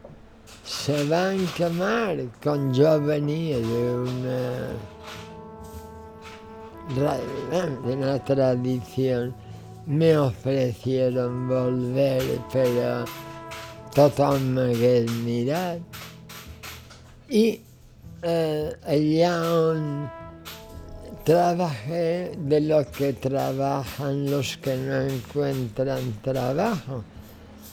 la 0.89 1.05
banca 1.13 1.71
Marc, 1.77 2.41
quan 2.45 2.73
jo 2.77 2.97
venia 3.05 3.61
d'una 3.65 4.41
de 6.91 7.93
una 7.93 8.19
tradición, 8.25 9.35
me 9.87 10.17
ofrecieron 10.19 11.49
volver, 11.49 12.23
pero 12.53 13.05
tothom 13.95 14.55
m'hagués 14.55 15.11
mirat 15.25 16.10
y 17.31 17.61
eh, 18.23 18.77
allá 18.85 19.41
trabajé 21.25 22.33
de 22.37 22.61
lo 22.61 22.91
que 22.91 23.13
trabajan 23.13 24.31
los 24.31 24.57
que 24.57 24.77
no 24.77 25.01
encuentran 25.03 26.13
trabajo. 26.23 27.05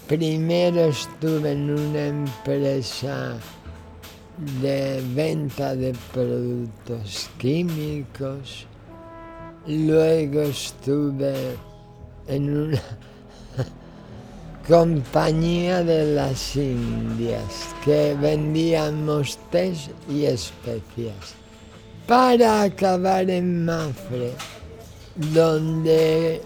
Primero 0.08 0.86
estuve 0.86 1.52
en 1.52 1.72
una 1.72 2.08
empresa 2.08 3.38
de 4.62 5.04
venta 5.15 5.76
de 5.76 5.93
productos 6.13 7.30
químicos, 7.39 8.67
luego 9.65 10.41
estuve 10.41 11.56
en 12.28 12.58
una 12.58 12.82
compañía 14.67 15.82
de 15.82 16.13
las 16.13 16.56
Indias 16.58 17.73
que 17.86 18.15
vendíamos 18.19 19.39
tés 19.49 19.89
y 20.10 20.25
especias. 20.25 21.36
Para 22.06 22.63
acabar 22.63 23.30
en 23.30 23.65
Mafre, 23.65 24.34
donde 25.15 26.41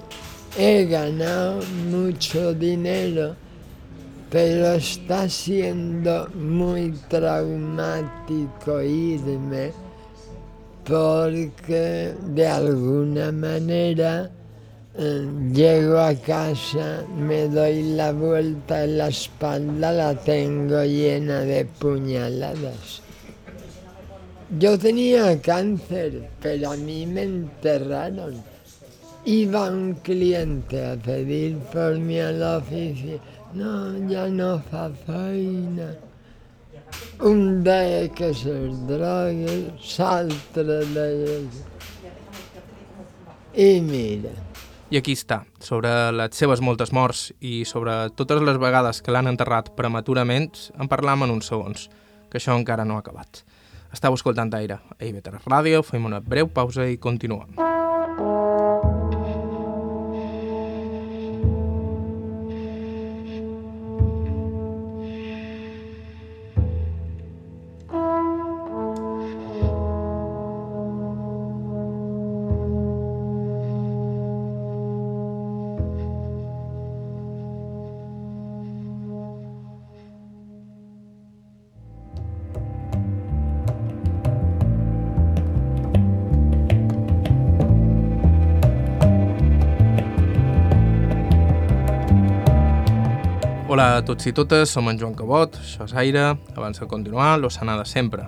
he 0.58 0.86
ganado 0.86 1.62
mucho 1.90 2.54
dinero, 2.54 3.36
pero 4.30 4.74
está 4.74 5.28
siendo 5.28 6.28
muy 6.36 6.92
traumático 7.10 8.82
irme 8.82 9.72
porque 10.84 12.14
de 12.28 12.48
alguna 12.48 13.32
manera 13.32 14.32
Llego 14.94 16.00
a 16.00 16.14
casa, 16.16 17.06
me 17.16 17.48
doy 17.48 17.94
la 17.94 18.12
vuelta 18.12 18.84
en 18.84 18.98
la 18.98 19.08
espalda, 19.08 19.92
la 19.94 20.16
tengo 20.16 20.84
llena 20.84 21.42
de 21.42 21.64
puñaladas. 21.66 23.02
Yo 24.60 24.78
tenía 24.78 25.42
cáncer, 25.42 26.30
pero 26.42 26.72
a 26.72 26.76
mí 26.76 27.06
me 27.06 27.24
enterraron. 27.24 28.44
Iba 29.24 29.70
un 29.70 29.94
cliente 29.94 30.86
a 30.86 30.98
pedir 30.98 31.58
por 31.72 31.98
mí 31.98 32.20
a 32.20 32.32
la. 32.34 32.62
No, 33.54 34.10
ya 34.10 34.28
no 34.28 34.60
fa 34.70 34.90
feina. 35.06 35.96
Un 37.22 37.64
día 37.64 38.10
que 38.10 38.34
se 38.34 38.52
drogue, 38.88 39.72
s'altre 39.82 40.86
de... 40.86 41.46
I 43.54 43.82
mira, 43.82 44.32
I 44.92 44.98
aquí 45.00 45.14
està, 45.16 45.38
sobre 45.64 45.88
les 46.12 46.36
seves 46.36 46.60
moltes 46.60 46.90
morts 46.92 47.30
i 47.40 47.62
sobre 47.64 47.94
totes 48.20 48.42
les 48.44 48.58
vegades 48.60 49.00
que 49.00 49.14
l'han 49.16 49.30
enterrat 49.32 49.70
prematurament, 49.78 50.50
en 50.76 50.92
parlam 50.92 51.24
en 51.24 51.32
uns 51.38 51.48
segons, 51.48 51.86
que 52.28 52.42
això 52.42 52.58
encara 52.60 52.84
no 52.84 53.00
ha 53.00 53.06
acabat. 53.06 53.46
Estau 53.96 54.20
escoltant 54.20 54.52
Aire 54.60 54.82
a 54.84 55.00
IB3 55.00 55.48
Ràdio, 55.48 55.80
fem 55.88 56.12
una 56.12 56.20
breu 56.20 56.52
pausa 56.52 56.90
i 56.92 57.00
continuem. 57.00 57.56
Hola 93.82 93.98
a 93.98 94.02
tots 94.06 94.28
i 94.30 94.32
totes, 94.38 94.70
som 94.70 94.86
en 94.92 95.00
Joan 95.02 95.16
Cabot, 95.18 95.56
això 95.58 95.88
és 95.88 95.94
Aire, 95.98 96.22
abans 96.54 96.78
de 96.78 96.86
continuar, 96.86 97.40
l'Oceana 97.42 97.80
de 97.80 97.86
sempre. 97.90 98.28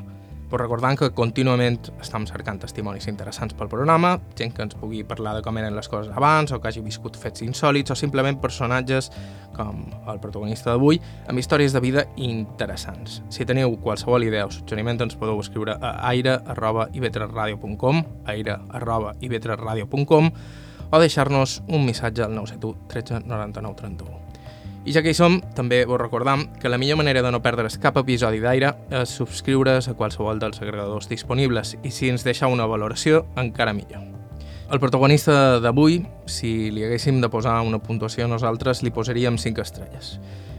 Però 0.49 0.57
recordant 0.57 0.97
que 0.97 1.11
contínuament 1.13 1.77
estem 2.01 2.25
cercant 2.25 2.57
testimonis 2.63 3.05
interessants 3.11 3.53
pel 3.53 3.69
programa, 3.69 4.15
gent 4.33 4.49
que 4.57 4.65
ens 4.65 4.73
pugui 4.73 5.03
parlar 5.05 5.35
de 5.37 5.45
com 5.45 5.53
eren 5.61 5.77
les 5.77 5.85
coses 5.93 6.09
abans, 6.09 6.49
o 6.49 6.57
que 6.57 6.71
hagi 6.71 6.81
viscut 6.81 7.21
fets 7.21 7.45
insòlids, 7.45 7.93
o 7.93 7.95
simplement 8.01 8.41
personatges 8.41 9.13
com 9.53 9.93
el 10.09 10.17
protagonista 10.25 10.71
d'avui, 10.71 10.97
amb 11.29 11.37
històries 11.37 11.69
de 11.77 11.85
vida 11.85 12.07
interessants. 12.17 13.21
Si 13.29 13.45
teniu 13.45 13.77
qualsevol 13.85 14.25
idea 14.25 14.49
o 14.49 14.51
suggeriment, 14.57 15.05
ens 15.05 15.13
podeu 15.21 15.37
escriure 15.37 15.77
a 15.77 16.01
aire.ivetresradio.com 16.15 18.01
aire.ivetresradio.com 18.25 20.33
o 20.89 20.97
deixar-nos 20.97 21.61
un 21.69 21.85
missatge 21.85 22.25
al 22.25 22.33
971 22.41 22.89
13 22.89 23.27
99 23.29 23.81
31. 23.85 24.22
I 24.83 24.91
ja 24.91 24.99
que 24.99 25.13
hi 25.13 25.15
som, 25.15 25.37
també 25.55 25.77
vos 25.87 25.95
recordam 26.01 26.41
que 26.59 26.67
la 26.67 26.75
millor 26.75 26.97
manera 26.99 27.21
de 27.23 27.29
no 27.31 27.39
perdre's 27.39 27.77
cap 27.79 27.95
episodi 28.01 28.41
d'aire 28.43 28.73
és 28.99 29.13
subscriure's 29.15 29.87
a 29.87 29.93
qualsevol 29.95 30.41
dels 30.41 30.59
agregadors 30.59 31.07
disponibles 31.07 31.77
i 31.87 31.91
si 31.95 32.09
ens 32.11 32.25
deixa 32.27 32.49
una 32.51 32.67
valoració, 32.67 33.21
encara 33.39 33.71
millor. 33.71 34.03
El 34.67 34.81
protagonista 34.83 35.61
d'avui, 35.63 36.01
si 36.27 36.67
li 36.75 36.83
haguéssim 36.83 37.23
de 37.23 37.31
posar 37.31 37.61
una 37.63 37.79
puntuació 37.79 38.27
nosaltres, 38.27 38.83
li 38.83 38.91
posaríem 38.91 39.39
5 39.39 39.63
estrelles. 39.63 40.17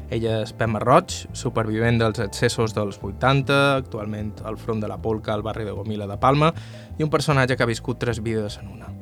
Ella 0.08 0.40
és 0.46 0.56
Pema 0.56 0.80
Roig, 0.80 1.12
supervivent 1.36 2.00
dels 2.00 2.24
excessos 2.24 2.72
dels 2.72 2.96
80, 3.02 3.62
actualment 3.84 4.32
al 4.48 4.56
front 4.56 4.80
de 4.80 4.88
la 4.88 5.02
polca 5.04 5.36
al 5.36 5.44
barri 5.44 5.68
de 5.68 5.76
Gomila 5.76 6.08
de 6.08 6.16
Palma, 6.16 6.54
i 6.96 7.04
un 7.04 7.12
personatge 7.12 7.58
que 7.58 7.66
ha 7.66 7.74
viscut 7.74 8.00
tres 8.00 8.24
vides 8.24 8.56
en 8.62 8.72
una 8.72 8.93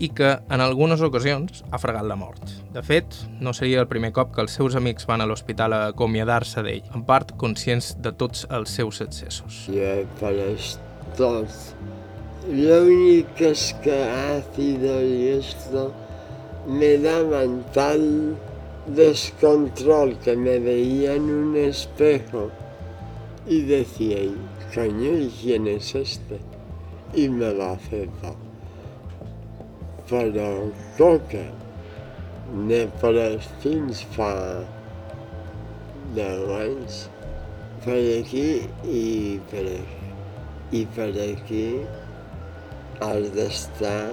i 0.00 0.08
que 0.16 0.30
en 0.48 0.64
algunes 0.64 1.02
ocasions 1.04 1.62
ha 1.70 1.78
fregat 1.78 2.08
la 2.08 2.16
mort. 2.16 2.42
De 2.74 2.82
fet, 2.82 3.14
no 3.40 3.52
seria 3.56 3.84
el 3.84 3.88
primer 3.90 4.10
cop 4.16 4.34
que 4.34 4.42
els 4.42 4.56
seus 4.56 4.76
amics 4.80 5.06
van 5.06 5.20
a 5.20 5.28
l'hospital 5.28 5.76
a 5.76 5.80
acomiadar-se 5.92 6.64
d'ell, 6.64 6.88
en 6.96 7.04
part 7.04 7.36
conscients 7.40 7.92
de 8.00 8.14
tots 8.16 8.46
els 8.50 8.76
seus 8.80 9.02
excessos. 9.04 9.66
Ja 9.68 9.98
pareix 10.20 10.78
tot. 11.20 11.50
Lo 12.48 12.84
único 12.88 13.44
es 13.44 13.74
que 13.84 14.02
ha 14.02 14.40
sido 14.56 14.98
esto 15.36 15.90
me 16.66 16.98
daban 16.98 17.64
tal 17.72 18.36
descontrol 18.86 20.18
que 20.18 20.36
me 20.36 20.58
veía 20.58 21.14
en 21.14 21.22
un 21.22 21.56
espejo 21.56 22.50
y 23.46 23.62
decía, 23.62 24.18
coño, 24.74 25.18
¿y 25.18 25.32
quién 25.40 25.66
es 25.66 25.94
este? 25.94 26.38
Y 27.14 27.28
me 27.28 27.52
lo 27.52 27.64
aceptó. 27.72 28.49
N'he 32.66 32.82
pres 32.98 33.46
fins 33.62 34.02
fa 34.16 34.34
10 36.16 36.50
anys 36.58 37.00
per 37.84 37.98
aquí 38.18 38.46
i 38.84 39.04
aquí. 39.50 40.00
I 40.70 40.82
aquí 41.26 41.64
has 43.02 43.30
d'estar 43.34 44.10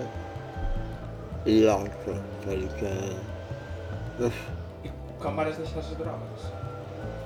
loca, 1.46 2.16
perquè... 2.46 2.94
I 4.86 4.94
com 5.22 5.38
vas 5.38 5.60
deixar 5.60 5.82
les 5.82 5.92
drogues? 6.00 6.48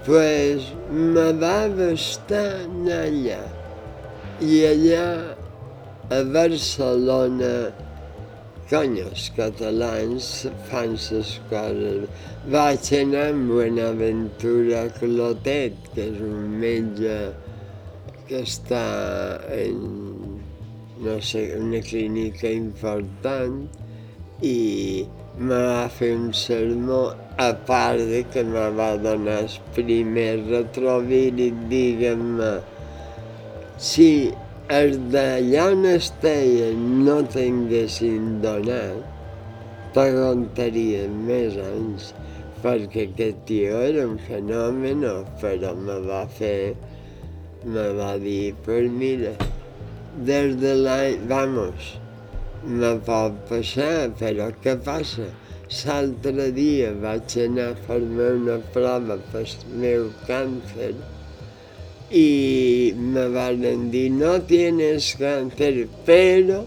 Pues 0.08 0.68
me 0.90 1.28
va 1.44 1.56
anar 1.78 3.00
allà. 3.06 3.40
I 4.42 4.60
allà, 4.72 5.06
a 6.12 6.20
Barcelona, 6.36 7.54
Els 8.72 9.26
catalans 9.36 10.28
coses. 10.70 11.32
Vaig 12.54 12.90
anar 12.96 13.24
amb 13.34 13.50
Buenaventura 13.52 14.86
Clotet, 14.96 15.76
que 15.92 16.06
és 16.08 16.22
un 16.24 16.54
metge 16.62 17.18
que 18.30 18.40
està 18.40 18.86
en, 19.52 19.82
no 21.04 21.18
sé, 21.20 21.42
una 21.58 21.82
clínica 21.84 22.48
important, 22.48 23.58
i 24.40 25.04
me 25.36 25.58
va 25.68 25.90
fer 25.92 26.14
un 26.16 26.32
sermó, 26.32 27.02
a 27.36 27.52
part 27.68 28.00
de 28.08 28.24
que 28.32 28.46
me 28.48 28.70
va 28.78 28.94
donar 28.96 29.42
el 29.50 29.58
primer 29.76 30.46
retrovíric, 30.48 31.60
diguem-me, 31.76 32.54
si 33.92 34.32
els 34.72 34.96
d'allà 35.12 35.64
on 35.74 35.82
estaven 35.90 36.84
no 37.06 37.18
tinguessin 37.34 38.38
donat, 38.44 39.02
t'aguantarien 39.96 41.18
més 41.28 41.58
anys, 41.60 42.12
perquè 42.64 43.04
aquest 43.10 43.42
tio 43.50 43.82
era 43.90 44.06
un 44.08 44.16
fenomen, 44.30 45.04
però 45.44 45.74
me 45.76 45.98
va 46.08 46.22
fer, 46.40 46.72
me 47.66 47.86
va 48.00 48.14
dir, 48.24 48.56
pues 48.64 48.88
mira, 49.04 49.36
des 50.32 50.56
de 50.64 50.74
l'any, 50.86 51.20
vamos, 51.36 51.94
me 52.64 52.96
pot 53.12 53.44
passar, 53.52 54.10
però 54.24 54.54
què 54.64 54.80
passa? 54.88 55.32
L'altre 55.84 56.52
dia 56.56 56.96
vaig 57.04 57.36
anar 57.44 57.72
a 57.74 57.80
fer-me 57.90 58.36
una 58.42 58.62
prova 58.76 59.20
pel 59.32 59.58
meu 59.84 60.14
càncer 60.28 60.96
y 62.12 62.94
me 62.98 63.28
valendí, 63.30 64.10
no 64.10 64.42
tienes 64.42 65.16
cáncer, 65.18 65.88
pero 66.06 66.66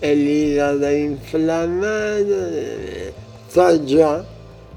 el 0.00 0.20
hígado 0.20 0.96
inflamado, 0.96 2.50
todos 3.52 4.26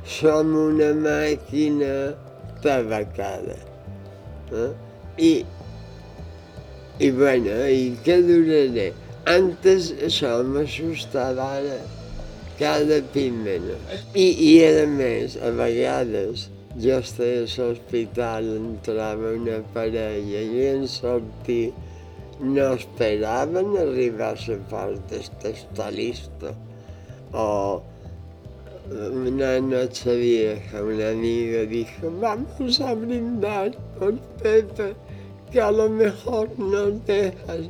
somos 0.06 0.74
una 0.74 0.94
máquina 0.94 2.16
tabacada. 2.62 3.56
¿Eh? 4.52 4.74
Y, 5.18 5.46
y 7.00 7.12
bueno, 7.12 7.68
¿y 7.70 7.98
qué 8.04 8.22
duraré? 8.22 8.94
Antes 9.26 9.94
somos 10.10 10.80
os 10.80 11.08
cada 12.62 13.02
vez 13.14 13.32
menos. 13.32 13.78
I, 14.14 14.26
i 14.38 14.50
era 14.62 14.86
més, 14.86 15.38
a 15.42 15.50
vegades, 15.56 16.50
jo 16.80 16.98
estava 17.00 17.44
a 17.44 17.68
l'hospital, 17.68 18.50
entrava 18.58 19.34
una 19.36 19.62
parella 19.74 20.42
i 20.42 20.66
en 20.70 20.88
sortir 20.88 21.74
no 22.42 22.74
esperaven 22.74 23.78
arribar 23.78 24.34
a 24.34 24.46
la 24.48 24.58
porta, 24.70 25.20
està 25.52 25.90
listo. 25.94 26.54
O 27.34 27.82
una 28.92 29.60
noche 29.60 30.16
vieja, 30.16 30.82
una 30.84 31.10
amiga 31.10 31.66
dijo, 31.66 32.12
vamos 32.20 32.82
a 32.82 32.94
brindar 32.94 33.72
por 34.00 34.18
Pepe, 34.42 34.96
que 35.52 35.62
a 35.62 35.72
lo 35.72 35.90
mejor 35.90 36.50
nos 36.58 37.06
dejas 37.06 37.70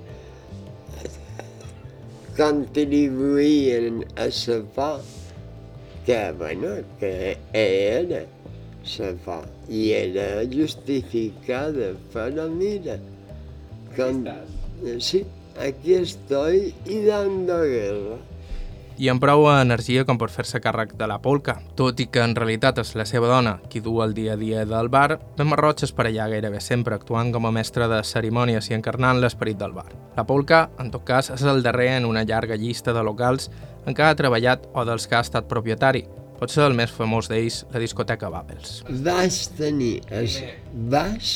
contribuir 2.38 4.08
a 4.16 4.26
esa 4.26 4.64
paz, 4.76 5.04
que 6.06 6.32
bueno, 6.38 6.78
que 7.00 7.38
era 7.52 8.26
se 8.84 9.14
fa. 9.26 9.42
I 9.70 9.92
era 9.94 10.44
justificada, 10.50 11.94
però 12.14 12.48
mira... 12.50 12.98
Com... 13.96 14.24
Sí, 15.00 15.26
aquí 15.60 15.96
estoy 15.96 16.74
y 16.86 17.04
dando 17.06 17.62
guerra. 17.62 18.20
I 19.02 19.08
amb 19.10 19.22
prou 19.24 19.48
energia 19.50 20.04
com 20.06 20.20
per 20.22 20.28
fer-se 20.30 20.60
càrrec 20.62 20.92
de 21.00 21.08
la 21.10 21.18
polca. 21.24 21.56
Tot 21.80 21.98
i 22.04 22.06
que 22.12 22.22
en 22.22 22.36
realitat 22.38 22.78
és 22.84 22.92
la 23.00 23.06
seva 23.10 23.32
dona 23.32 23.56
qui 23.72 23.82
du 23.82 23.96
el 24.04 24.14
dia 24.14 24.36
a 24.36 24.38
dia 24.38 24.66
del 24.70 24.92
bar, 24.94 25.18
Mema 25.40 25.58
Roig 25.58 25.82
és 25.88 25.94
per 25.96 26.06
allà 26.06 26.28
gairebé 26.30 26.62
sempre 26.62 26.94
actuant 26.96 27.32
com 27.34 27.48
a 27.50 27.54
mestre 27.56 27.88
de 27.90 28.04
cerimònies 28.06 28.70
i 28.70 28.78
encarnant 28.78 29.18
l'esperit 29.18 29.58
del 29.58 29.74
bar. 29.74 29.88
La 30.18 30.28
polca, 30.30 30.68
en 30.78 30.92
tot 30.94 31.08
cas, 31.08 31.32
és 31.34 31.42
el 31.42 31.64
darrer 31.66 31.96
en 31.98 32.06
una 32.06 32.24
llarga 32.30 32.60
llista 32.60 32.94
de 32.94 33.02
locals 33.02 33.50
en 33.88 33.98
què 33.98 34.06
ha 34.06 34.18
treballat 34.20 34.70
o 34.76 34.86
dels 34.86 35.08
que 35.08 35.18
ha 35.18 35.26
estat 35.26 35.50
propietari, 35.50 36.06
Potser 36.42 36.64
el 36.66 36.74
més 36.74 36.90
famós 36.90 37.28
d'ells, 37.30 37.60
la 37.70 37.80
discoteca 37.84 38.30
Babels. 38.34 38.80
Vaig 39.06 39.36
tenir 39.60 40.00
el 40.20 40.32
baix, 40.90 41.34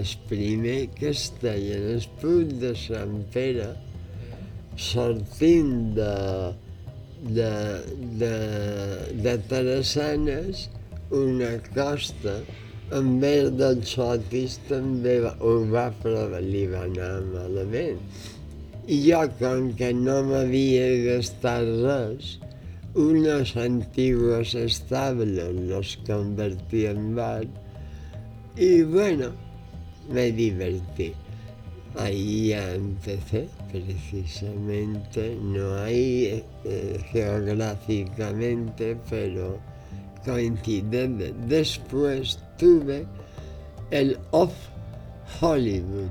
el 0.00 0.12
primer 0.30 0.78
que 0.94 1.10
estaia 1.12 1.74
en 1.76 1.90
el 1.98 2.06
punt 2.22 2.54
de 2.62 2.70
Sant 2.80 3.18
Pere, 3.34 3.66
sortint 4.80 5.74
de, 5.98 6.14
de, 7.36 7.50
de, 8.22 8.32
de 9.26 9.36
Terrassanes, 9.52 10.64
una 11.20 11.52
costa, 11.76 12.38
en 12.96 13.12
vez 13.20 13.52
del 13.60 13.84
xotis 13.84 14.56
també 14.72 15.18
ho 15.36 15.54
va 15.68 15.90
provar, 16.00 16.40
li 16.40 16.64
va 16.72 16.86
anar 16.88 17.12
malament. 17.28 18.00
I 18.88 19.02
jo, 19.04 19.20
com 19.36 19.68
que 19.76 19.92
no 20.00 20.22
m'havia 20.32 20.88
gastat 21.10 21.68
res, 21.84 22.36
unos 22.96 23.56
antiguos 23.56 24.54
establos 24.54 25.54
los 25.54 25.98
convertí 26.06 26.86
en 26.86 27.14
bar 27.14 27.46
y 28.56 28.82
bueno, 28.82 29.32
me 30.10 30.32
divertí. 30.32 31.12
Ahí 31.94 32.48
ya 32.48 32.74
empecé, 32.74 33.48
precisamente, 33.70 35.36
no 35.42 35.76
ahí 35.76 36.42
eh, 36.64 36.98
geográficamente, 37.12 38.96
pero 39.10 39.58
coincidente. 40.24 41.34
Después 41.46 42.38
tuve 42.58 43.06
el 43.90 44.18
Off 44.30 44.54
Hollywood, 45.40 46.08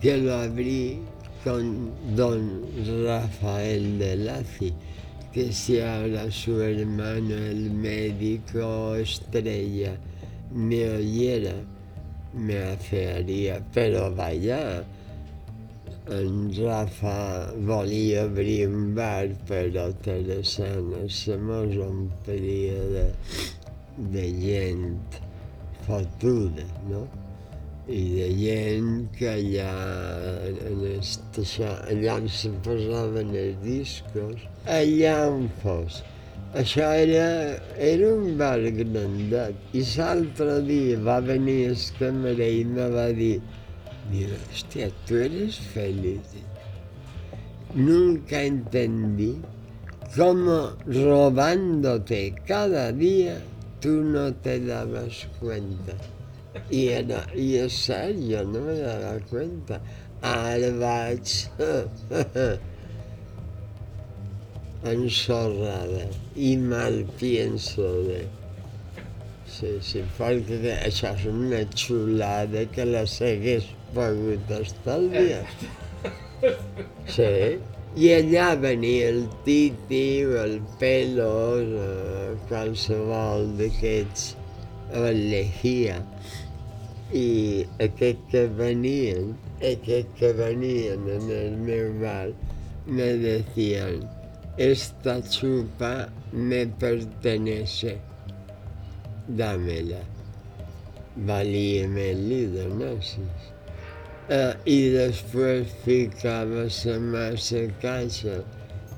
que 0.00 0.18
lo 0.18 0.34
abrí 0.34 0.98
con 1.42 1.90
don 2.14 2.62
Rafael 3.04 3.98
de 3.98 4.16
Laci, 4.16 4.74
que 5.36 5.52
si 5.52 5.78
ahora 5.80 6.30
su 6.30 6.62
hermano, 6.62 7.34
el 7.34 7.70
médico 7.70 8.96
estrella, 8.96 9.94
me 10.50 10.88
oyera, 10.88 11.52
me 12.32 12.56
afearía, 12.72 13.60
pero 13.74 14.14
vaya, 14.14 14.82
Rafa 16.06 17.52
volia 17.52 18.24
obrir 18.24 18.68
un 18.68 18.94
bar, 18.94 19.28
però 19.46 19.92
Teresana 19.92 21.06
se 21.06 21.36
mos 21.36 21.76
omplia 21.76 22.80
de, 22.94 23.12
de 24.10 24.26
gent 24.40 25.20
fotuda, 25.86 26.64
no? 26.88 27.25
I 27.86 28.02
de 28.16 28.28
gent 28.40 28.92
que 29.14 29.28
allà, 29.30 29.70
en 30.70 30.80
este, 30.96 31.44
allà 31.62 32.16
on 32.18 32.26
se 32.28 32.50
posaven 32.66 33.30
els 33.38 33.60
discos, 33.62 34.42
allà 34.78 35.14
on 35.30 35.46
fos. 35.62 36.02
Això 36.56 36.88
era, 37.04 37.28
era 37.78 38.08
un 38.14 38.34
bar 38.40 38.58
grandat. 38.80 39.54
I 39.76 39.84
l'altre 39.92 40.58
dia 40.66 40.98
va 41.06 41.20
venir 41.20 41.60
el 41.68 41.86
camarer 42.00 42.50
i 42.62 42.66
me 42.72 42.90
va 42.94 43.06
dir 43.14 43.36
Digo, 44.10 44.36
hostia, 44.52 44.90
tú 45.06 45.16
eres 45.16 45.58
feliz. 45.58 46.20
Nunca 47.74 48.42
entendí 48.42 49.36
cómo 50.16 50.76
robándote 50.86 52.34
cada 52.46 52.92
día 52.92 53.42
tú 53.80 54.04
no 54.04 54.32
te 54.32 54.60
dabas 54.60 55.26
cuenta. 55.40 55.94
I, 56.70 56.86
era, 57.00 57.20
i 57.34 57.52
és 57.62 57.76
cert, 57.86 58.18
jo 58.30 58.42
no 58.48 58.64
me 58.66 58.74
dava 58.80 59.16
cuenta. 59.30 59.80
Ara 60.26 60.70
vaig 60.80 61.34
ensorrada 64.92 66.06
i 66.36 66.56
mal 66.56 67.04
pienso 67.20 67.86
de... 68.08 68.24
Sí, 69.46 69.76
sí, 69.80 70.02
perquè 70.18 70.74
això 70.74 71.14
és 71.14 71.24
una 71.30 71.62
xulada 71.78 72.66
que 72.74 72.84
la 72.88 73.06
segueix 73.08 73.70
pogut 73.94 74.52
estalviar. 74.60 75.46
Sí. 77.08 77.56
I 77.96 78.10
allà 78.12 78.50
venia 78.60 79.06
el 79.08 79.22
Titi, 79.46 80.20
el 80.20 80.58
Pelos, 80.76 81.70
eh, 81.80 82.34
qualsevol 82.50 83.46
d'aquests, 83.56 84.26
el 85.00 85.22
Lejía. 85.30 85.96
I 87.12 87.66
aquests 87.78 88.30
que 88.32 88.46
venien, 88.58 89.36
aquests 89.60 90.18
que 90.18 90.32
venien 90.32 91.06
en 91.18 91.30
el 91.30 91.56
meu 91.56 91.92
bar, 92.00 92.32
me 92.86 93.12
decían, 93.22 94.02
esta 94.56 95.20
chupa 95.22 96.08
me 96.32 96.66
pertenece, 96.66 97.98
dámela. 99.28 100.00
Valía 101.16 101.88
mil 101.88 102.54
donasis. 102.54 103.56
Eh, 104.28 104.54
y 104.64 104.88
después 104.88 105.68
ficava 105.84 106.66
la 106.84 106.98
massa 106.98 107.68
caixa 107.80 108.42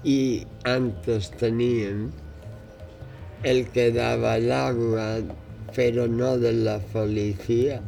y 0.02 0.46
antes 0.64 1.30
tenían 1.32 2.12
el 3.42 3.68
que 3.68 3.92
daba 3.92 4.38
el 4.38 4.50
agua, 4.50 5.18
pero 5.76 6.09
no 6.09 6.38
de 6.38 6.52
la 6.54 6.78
policía, 6.78 7.82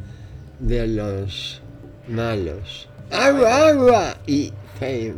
de 0.61 0.86
los 0.86 1.61
malos. 2.08 2.88
¡Agua, 3.11 3.68
agua! 3.68 4.16
Y 4.26 4.52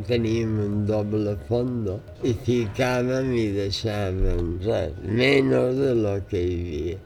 teníamos 0.06 0.66
un 0.66 0.86
doble 0.86 1.36
fondo 1.48 2.00
y 2.22 2.32
ficaban 2.32 3.32
y 3.36 3.48
dejaban 3.48 4.60
res, 4.60 4.92
menos 5.04 5.76
de 5.76 5.94
lo 5.94 6.26
que 6.26 6.44
vivía. 6.44 6.98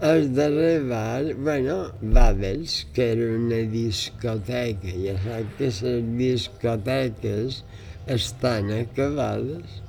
El 0.00 0.34
darrer 0.34 0.88
bar, 0.88 1.34
bueno, 1.34 1.92
Babels, 2.00 2.86
que 2.94 3.12
era 3.12 3.36
una 3.36 3.56
discoteca. 3.56 4.88
Ja 4.88 5.14
saps 5.20 5.82
que 5.82 5.90
les 5.92 6.16
discoteques 6.16 7.64
estan 8.06 8.72
acabades. 8.72 9.82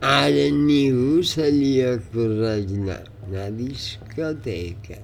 Ara 0.00 0.48
ningú 0.50 1.22
se 1.22 1.50
li 1.52 1.74
ocorreix 1.84 2.72
anar. 2.72 3.04
Una 3.28 3.50
discoteca, 3.50 4.96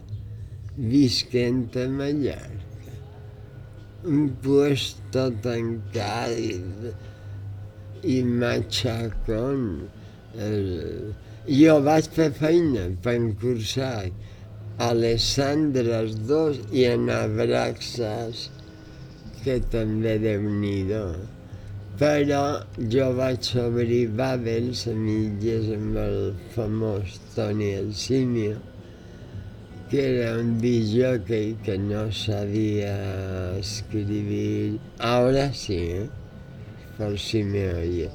visquent 0.78 1.76
a 1.76 1.88
Mallorca. 1.88 2.94
Un 4.04 4.28
puesto 4.42 5.28
tancat 5.42 6.38
i, 6.38 6.54
i 8.14 8.22
machacón. 8.22 9.64
El, 10.38 11.14
jo 11.48 11.78
vaig 11.82 12.08
fer 12.14 12.30
feina 12.38 12.86
per 13.02 13.16
encursar 13.18 14.06
a 14.78 14.92
les 14.94 15.24
Sandres 15.34 16.14
2 16.30 16.60
i 16.78 16.86
a 16.86 16.94
Nabraxas, 17.00 18.46
que 19.42 19.58
també 19.72 20.18
déu 20.22 20.44
nhi 20.62 20.78
Però 21.98 22.42
jo 22.92 23.08
vaig 23.18 23.48
obrir 23.58 24.04
Babels 24.14 24.86
a 24.86 24.94
mitges 24.94 25.72
amb 25.74 25.96
el 25.98 26.18
famós 26.54 27.18
Toni 27.34 27.72
El 27.80 27.90
Simio, 27.92 28.60
que 29.88 30.20
era 30.20 30.38
un 30.38 30.58
disjockey 30.58 31.54
que 31.64 31.78
no 31.78 32.12
sabia 32.12 33.56
escribir. 33.58 34.78
Ahora 34.98 35.52
sí, 35.52 35.76
¿eh? 35.76 36.10
por 36.98 37.18
si 37.18 37.42
me 37.42 37.72
oye. 37.72 38.10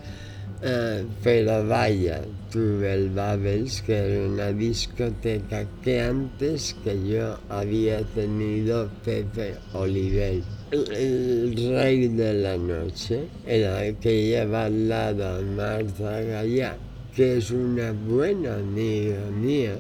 Eh, 0.62 1.06
pero 1.24 1.68
vaya, 1.68 2.22
tuve 2.52 2.94
el 2.94 3.10
Babels, 3.10 3.82
que 3.82 3.98
era 3.98 4.28
una 4.28 4.52
discoteca 4.52 5.66
que 5.84 6.00
antes 6.00 6.76
que 6.84 7.06
yo 7.06 7.38
había 7.50 8.02
tenido 8.16 8.90
Pepe 9.04 9.56
Oliver. 9.74 10.42
El, 10.72 10.92
el 10.94 11.70
rey 11.76 12.08
de 12.08 12.34
la 12.34 12.58
noche 12.58 13.28
era 13.46 13.86
el 13.86 13.96
que 13.98 14.28
lleva 14.28 14.66
al 14.66 14.88
lado 14.88 15.38
a 15.38 15.42
Marta 15.42 16.22
Gallá, 16.22 16.78
que 17.16 17.38
es 17.38 17.52
una 17.52 17.92
buena 17.92 18.56
amiga 18.56 19.20
mía, 19.32 19.80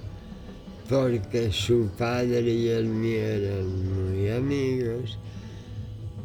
porque 0.89 1.51
su 1.51 1.89
padre 1.97 2.41
y 2.41 2.67
el 2.69 2.86
mío 2.86 3.19
eran 3.19 4.15
muy 4.15 4.29
amigos. 4.29 5.17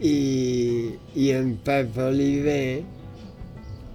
Y, 0.00 0.94
y 1.14 1.30
en 1.30 1.56
Pepe 1.56 2.00
Oliver 2.02 2.82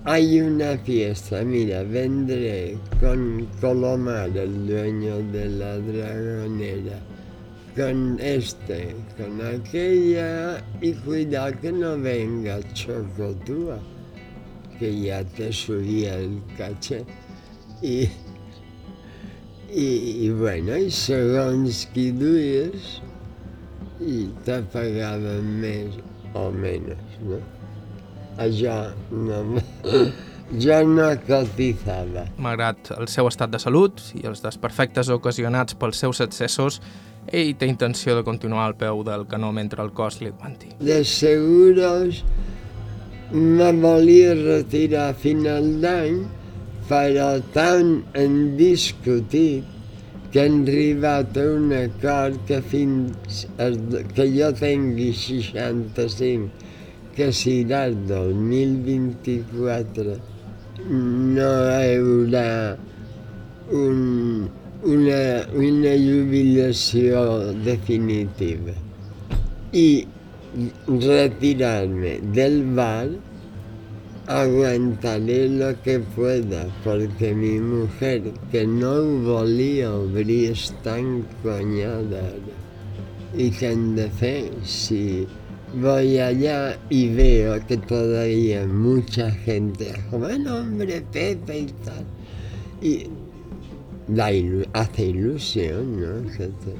hay 0.06 0.42
una 0.42 0.78
fiesta, 0.80 1.44
mira, 1.46 1.82
vendré 1.84 2.78
con 3.00 3.48
Colomar, 3.62 4.36
el 4.36 4.68
dueño 4.68 5.20
de 5.32 5.48
la 5.48 5.78
dragonera, 5.78 7.00
con 7.74 8.20
este, 8.20 8.98
con 9.16 9.40
aquella, 9.40 10.62
y 10.82 10.92
cuidado 10.92 11.58
que 11.62 11.72
no 11.72 11.98
venga 11.98 12.60
Chocotúa, 12.74 13.80
que 14.78 15.04
ya 15.04 15.24
te 15.24 15.54
subía 15.54 16.18
el 16.18 16.42
caché. 16.58 17.06
Y, 17.82 18.10
y, 19.74 20.26
y 20.26 20.30
bueno, 20.30 20.78
i 20.78 20.92
segons 20.94 21.88
qui 21.94 22.12
duies, 22.14 23.00
i 24.04 24.28
te 24.46 24.62
pagaven 24.74 25.50
més 25.64 25.98
o 26.38 26.50
menys, 26.54 27.20
no? 27.26 27.40
allò 28.38 28.78
no, 29.12 29.40
jo 30.60 30.78
no 30.88 31.08
cotizava. 31.28 32.28
Malgrat 32.42 32.94
el 32.98 33.10
seu 33.12 33.30
estat 33.30 33.54
de 33.54 33.62
salut 33.62 34.02
i 34.18 34.26
els 34.30 34.44
desperfectes 34.44 35.10
ocasionats 35.14 35.78
pels 35.80 36.02
seus 36.06 36.22
excessos, 36.26 36.80
ell 37.32 37.54
té 37.58 37.70
intenció 37.70 38.18
de 38.18 38.26
continuar 38.28 38.68
al 38.68 38.78
peu 38.78 39.04
del 39.08 39.28
canó 39.30 39.52
mentre 39.56 39.84
el 39.84 39.94
cos 39.96 40.20
li 40.22 40.32
aguanti. 40.34 40.74
De 40.80 41.04
seguros 41.08 42.24
me 43.32 43.72
volia 43.74 44.34
retirar 44.38 45.10
a 45.10 45.18
final 45.18 45.70
d'any, 45.82 46.20
però 46.94 47.40
tant 47.54 48.04
hem 48.14 48.34
discutit 48.58 49.64
que 50.34 50.44
hem 50.46 50.58
arribat 50.62 51.38
a 51.42 51.44
un 51.56 51.72
acord 51.78 52.36
que 52.50 52.60
fins 52.74 53.40
que 54.18 54.26
jo 54.36 54.50
tingui 54.60 55.08
65 55.18 56.50
que 57.16 57.28
si 57.40 57.56
del 57.72 57.94
2024 58.12 60.16
no 60.92 61.50
hi 61.80 61.90
haurà 61.98 62.54
un, 63.82 64.00
una, 64.94 65.22
una 65.66 65.94
jubilació 66.06 67.20
definitiva. 67.66 68.76
I 69.86 69.88
retirar-me 70.88 72.14
del 72.38 72.58
bar 72.78 73.10
aguantaré 74.28 75.50
lo 75.50 75.82
que 75.82 76.00
pueda, 76.00 76.68
porque 76.84 77.34
mi 77.34 77.60
mujer, 77.60 78.24
que 78.52 78.66
no 78.66 79.04
volía 79.24 79.94
obrir, 79.94 80.52
está 80.52 80.98
encoñada. 80.98 82.22
¿Y 83.36 83.50
qué 83.52 83.68
han 83.68 83.96
de 83.96 84.06
hacer 84.06 84.52
si 84.64 85.28
voy 85.82 86.20
allá 86.20 86.78
y 86.90 87.14
veo 87.14 87.66
que 87.66 87.78
todavía 87.78 88.66
mucha 88.68 89.32
gente, 89.32 89.94
joven 90.12 90.48
hombre, 90.48 91.04
Pepe 91.12 91.60
y 91.60 91.66
tal, 91.84 92.06
y 92.82 93.08
da 94.08 94.30
hace 94.74 95.06
ilusión, 95.06 96.00
¿no? 96.00 96.32
Que 96.32 96.48
te, 96.48 96.74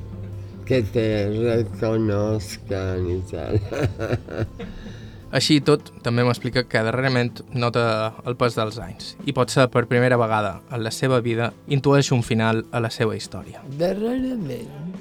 que 0.66 0.82
te 0.84 1.30
reconozcan 1.30 3.10
y 3.10 3.20
tal. 3.32 3.62
Així 5.34 5.58
i 5.58 5.64
tot, 5.66 5.88
també 6.06 6.22
m'explica 6.28 6.62
que 6.70 6.82
darrerament 6.86 7.42
nota 7.58 8.14
el 8.30 8.36
pas 8.38 8.54
dels 8.54 8.78
anys 8.78 9.16
i 9.26 9.34
pot 9.34 9.50
ser 9.50 9.66
per 9.74 9.88
primera 9.90 10.20
vegada 10.22 10.60
en 10.70 10.84
la 10.86 10.92
seva 10.94 11.18
vida 11.26 11.50
intueix 11.74 12.12
un 12.14 12.22
final 12.22 12.62
a 12.70 12.82
la 12.84 12.92
seva 12.94 13.18
història. 13.18 13.64
Darrerament 13.80 14.94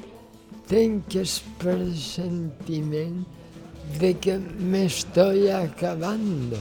tenc 0.71 1.19
el 1.21 1.29
presentiment 1.61 3.21
de 4.01 4.15
que 4.15 4.39
me 4.39 4.87
estoy 4.87 5.49
acabando. 5.49 6.57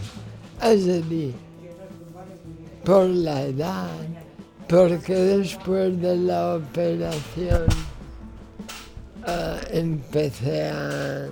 Es 0.62 0.86
decir, 0.86 1.34
por 2.84 3.06
la 3.06 3.44
edad, 3.44 3.88
porque 4.68 5.16
después 5.16 6.00
de 6.02 6.18
la 6.18 6.56
operación 6.56 7.68
uh, 9.26 9.58
empecé 9.72 10.70
a 10.70 11.30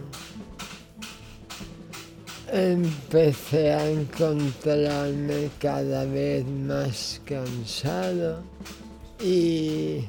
empecé 2.52 3.74
a 3.74 3.89
encontrarme 3.89 5.50
cada 5.60 6.06
vez 6.06 6.45
más 6.45 7.22
cansado 7.26 8.43
y, 9.24 10.06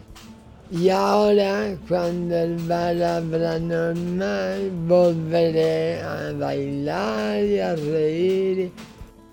y 0.71 0.89
ahora 0.89 1.77
cuando 1.89 2.37
el 2.37 2.57
bar 2.67 3.03
abra 3.03 3.59
normal 3.59 4.71
volveré 4.87 6.01
a 6.01 6.33
bailar 6.33 7.45
y 7.45 7.59
a 7.59 7.77
reír. 7.77 8.71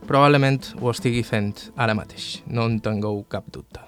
Probablement 0.07 0.71
ho 0.79 0.91
estigui 0.93 1.23
fent 1.27 1.67
ara 1.75 1.95
mateix, 1.97 2.41
no 2.47 2.69
en 2.69 2.79
tingueu 2.79 3.25
cap 3.27 3.51
dubte. 3.51 3.86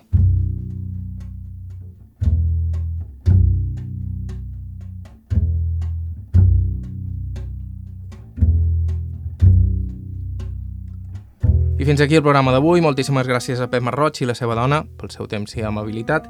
I 11.80 11.86
fins 11.86 12.02
aquí 12.02 12.18
el 12.18 12.22
programa 12.22 12.52
d'avui. 12.52 12.82
Moltíssimes 12.84 13.24
gràcies 13.24 13.62
a 13.64 13.70
Pep 13.72 13.80
Marroig 13.88 14.18
i 14.20 14.26
la 14.28 14.34
seva 14.36 14.52
dona 14.58 14.82
pel 15.00 15.14
seu 15.14 15.30
temps 15.32 15.54
i 15.56 15.64
amabilitat 15.64 16.26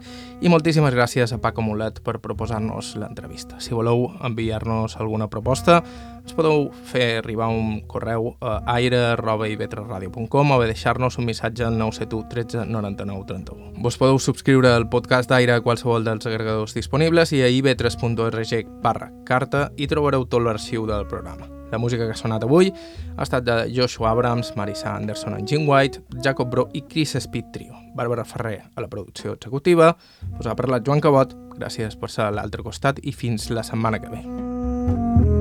i 0.45 0.51
moltíssimes 0.53 0.93
gràcies 0.93 1.33
a 1.33 1.39
Paco 1.41 1.65
Mulet 1.65 2.03
per 2.05 2.19
proposar-nos 2.21 2.91
l'entrevista. 3.01 3.57
Si 3.57 3.73
voleu 3.73 4.11
enviar-nos 4.21 4.99
alguna 5.01 5.25
proposta, 5.25 5.79
ens 6.21 6.37
podeu 6.37 6.69
fer 6.93 7.17
arribar 7.23 7.49
un 7.49 7.81
correu 7.89 8.35
a 8.45 8.61
aire.ivetraradio.com 8.77 10.53
o 10.53 10.61
bé 10.61 10.69
deixar-nos 10.69 11.17
un 11.17 11.25
missatge 11.25 11.65
al 11.65 11.81
971 11.81 12.29
13 12.29 12.69
99 12.69 13.25
31. 13.33 13.73
Vos 13.81 13.97
podeu 13.97 14.21
subscriure 14.21 14.69
al 14.69 14.85
podcast 14.93 15.33
d'Aire 15.33 15.57
a 15.57 15.65
qualsevol 15.65 16.05
dels 16.05 16.29
agregadors 16.29 16.77
disponibles 16.77 17.33
i 17.33 17.41
a 17.41 17.49
ivetres.org 17.49 18.67
barra 18.85 19.09
carta 19.25 19.71
i 19.77 19.89
trobareu 19.89 20.29
tot 20.29 20.45
l'arxiu 20.45 20.85
del 20.85 21.09
programa. 21.09 21.58
La 21.71 21.77
música 21.77 22.05
que 22.05 22.15
ha 22.15 22.19
sonat 22.19 22.43
avui 22.45 22.71
ha 22.71 23.25
estat 23.25 23.45
de 23.45 23.57
Joshua 23.75 24.11
Abrams, 24.11 24.53
Marissa 24.57 24.95
Anderson 24.95 25.37
en 25.37 25.47
Jim 25.47 25.67
White, 25.69 26.01
Jacob 26.23 26.49
Bro 26.49 26.69
i 26.73 26.83
Chris 26.89 27.15
Speed 27.19 27.51
Trio. 27.53 27.77
Bàrbara 27.95 28.25
Ferrer 28.25 28.63
a 28.75 28.81
la 28.81 28.89
producció 28.89 29.33
executiva. 29.37 29.95
Us 30.39 30.47
ha 30.47 30.55
parlat 30.55 30.85
Joan 30.85 31.01
Cabot. 31.01 31.35
Gràcies 31.59 31.97
per 31.99 32.09
ser 32.09 32.29
a 32.29 32.31
l'altre 32.31 32.63
costat 32.63 33.03
i 33.03 33.13
fins 33.13 33.49
la 33.51 33.65
setmana 33.67 33.99
que 33.99 34.13
ve. 34.13 35.38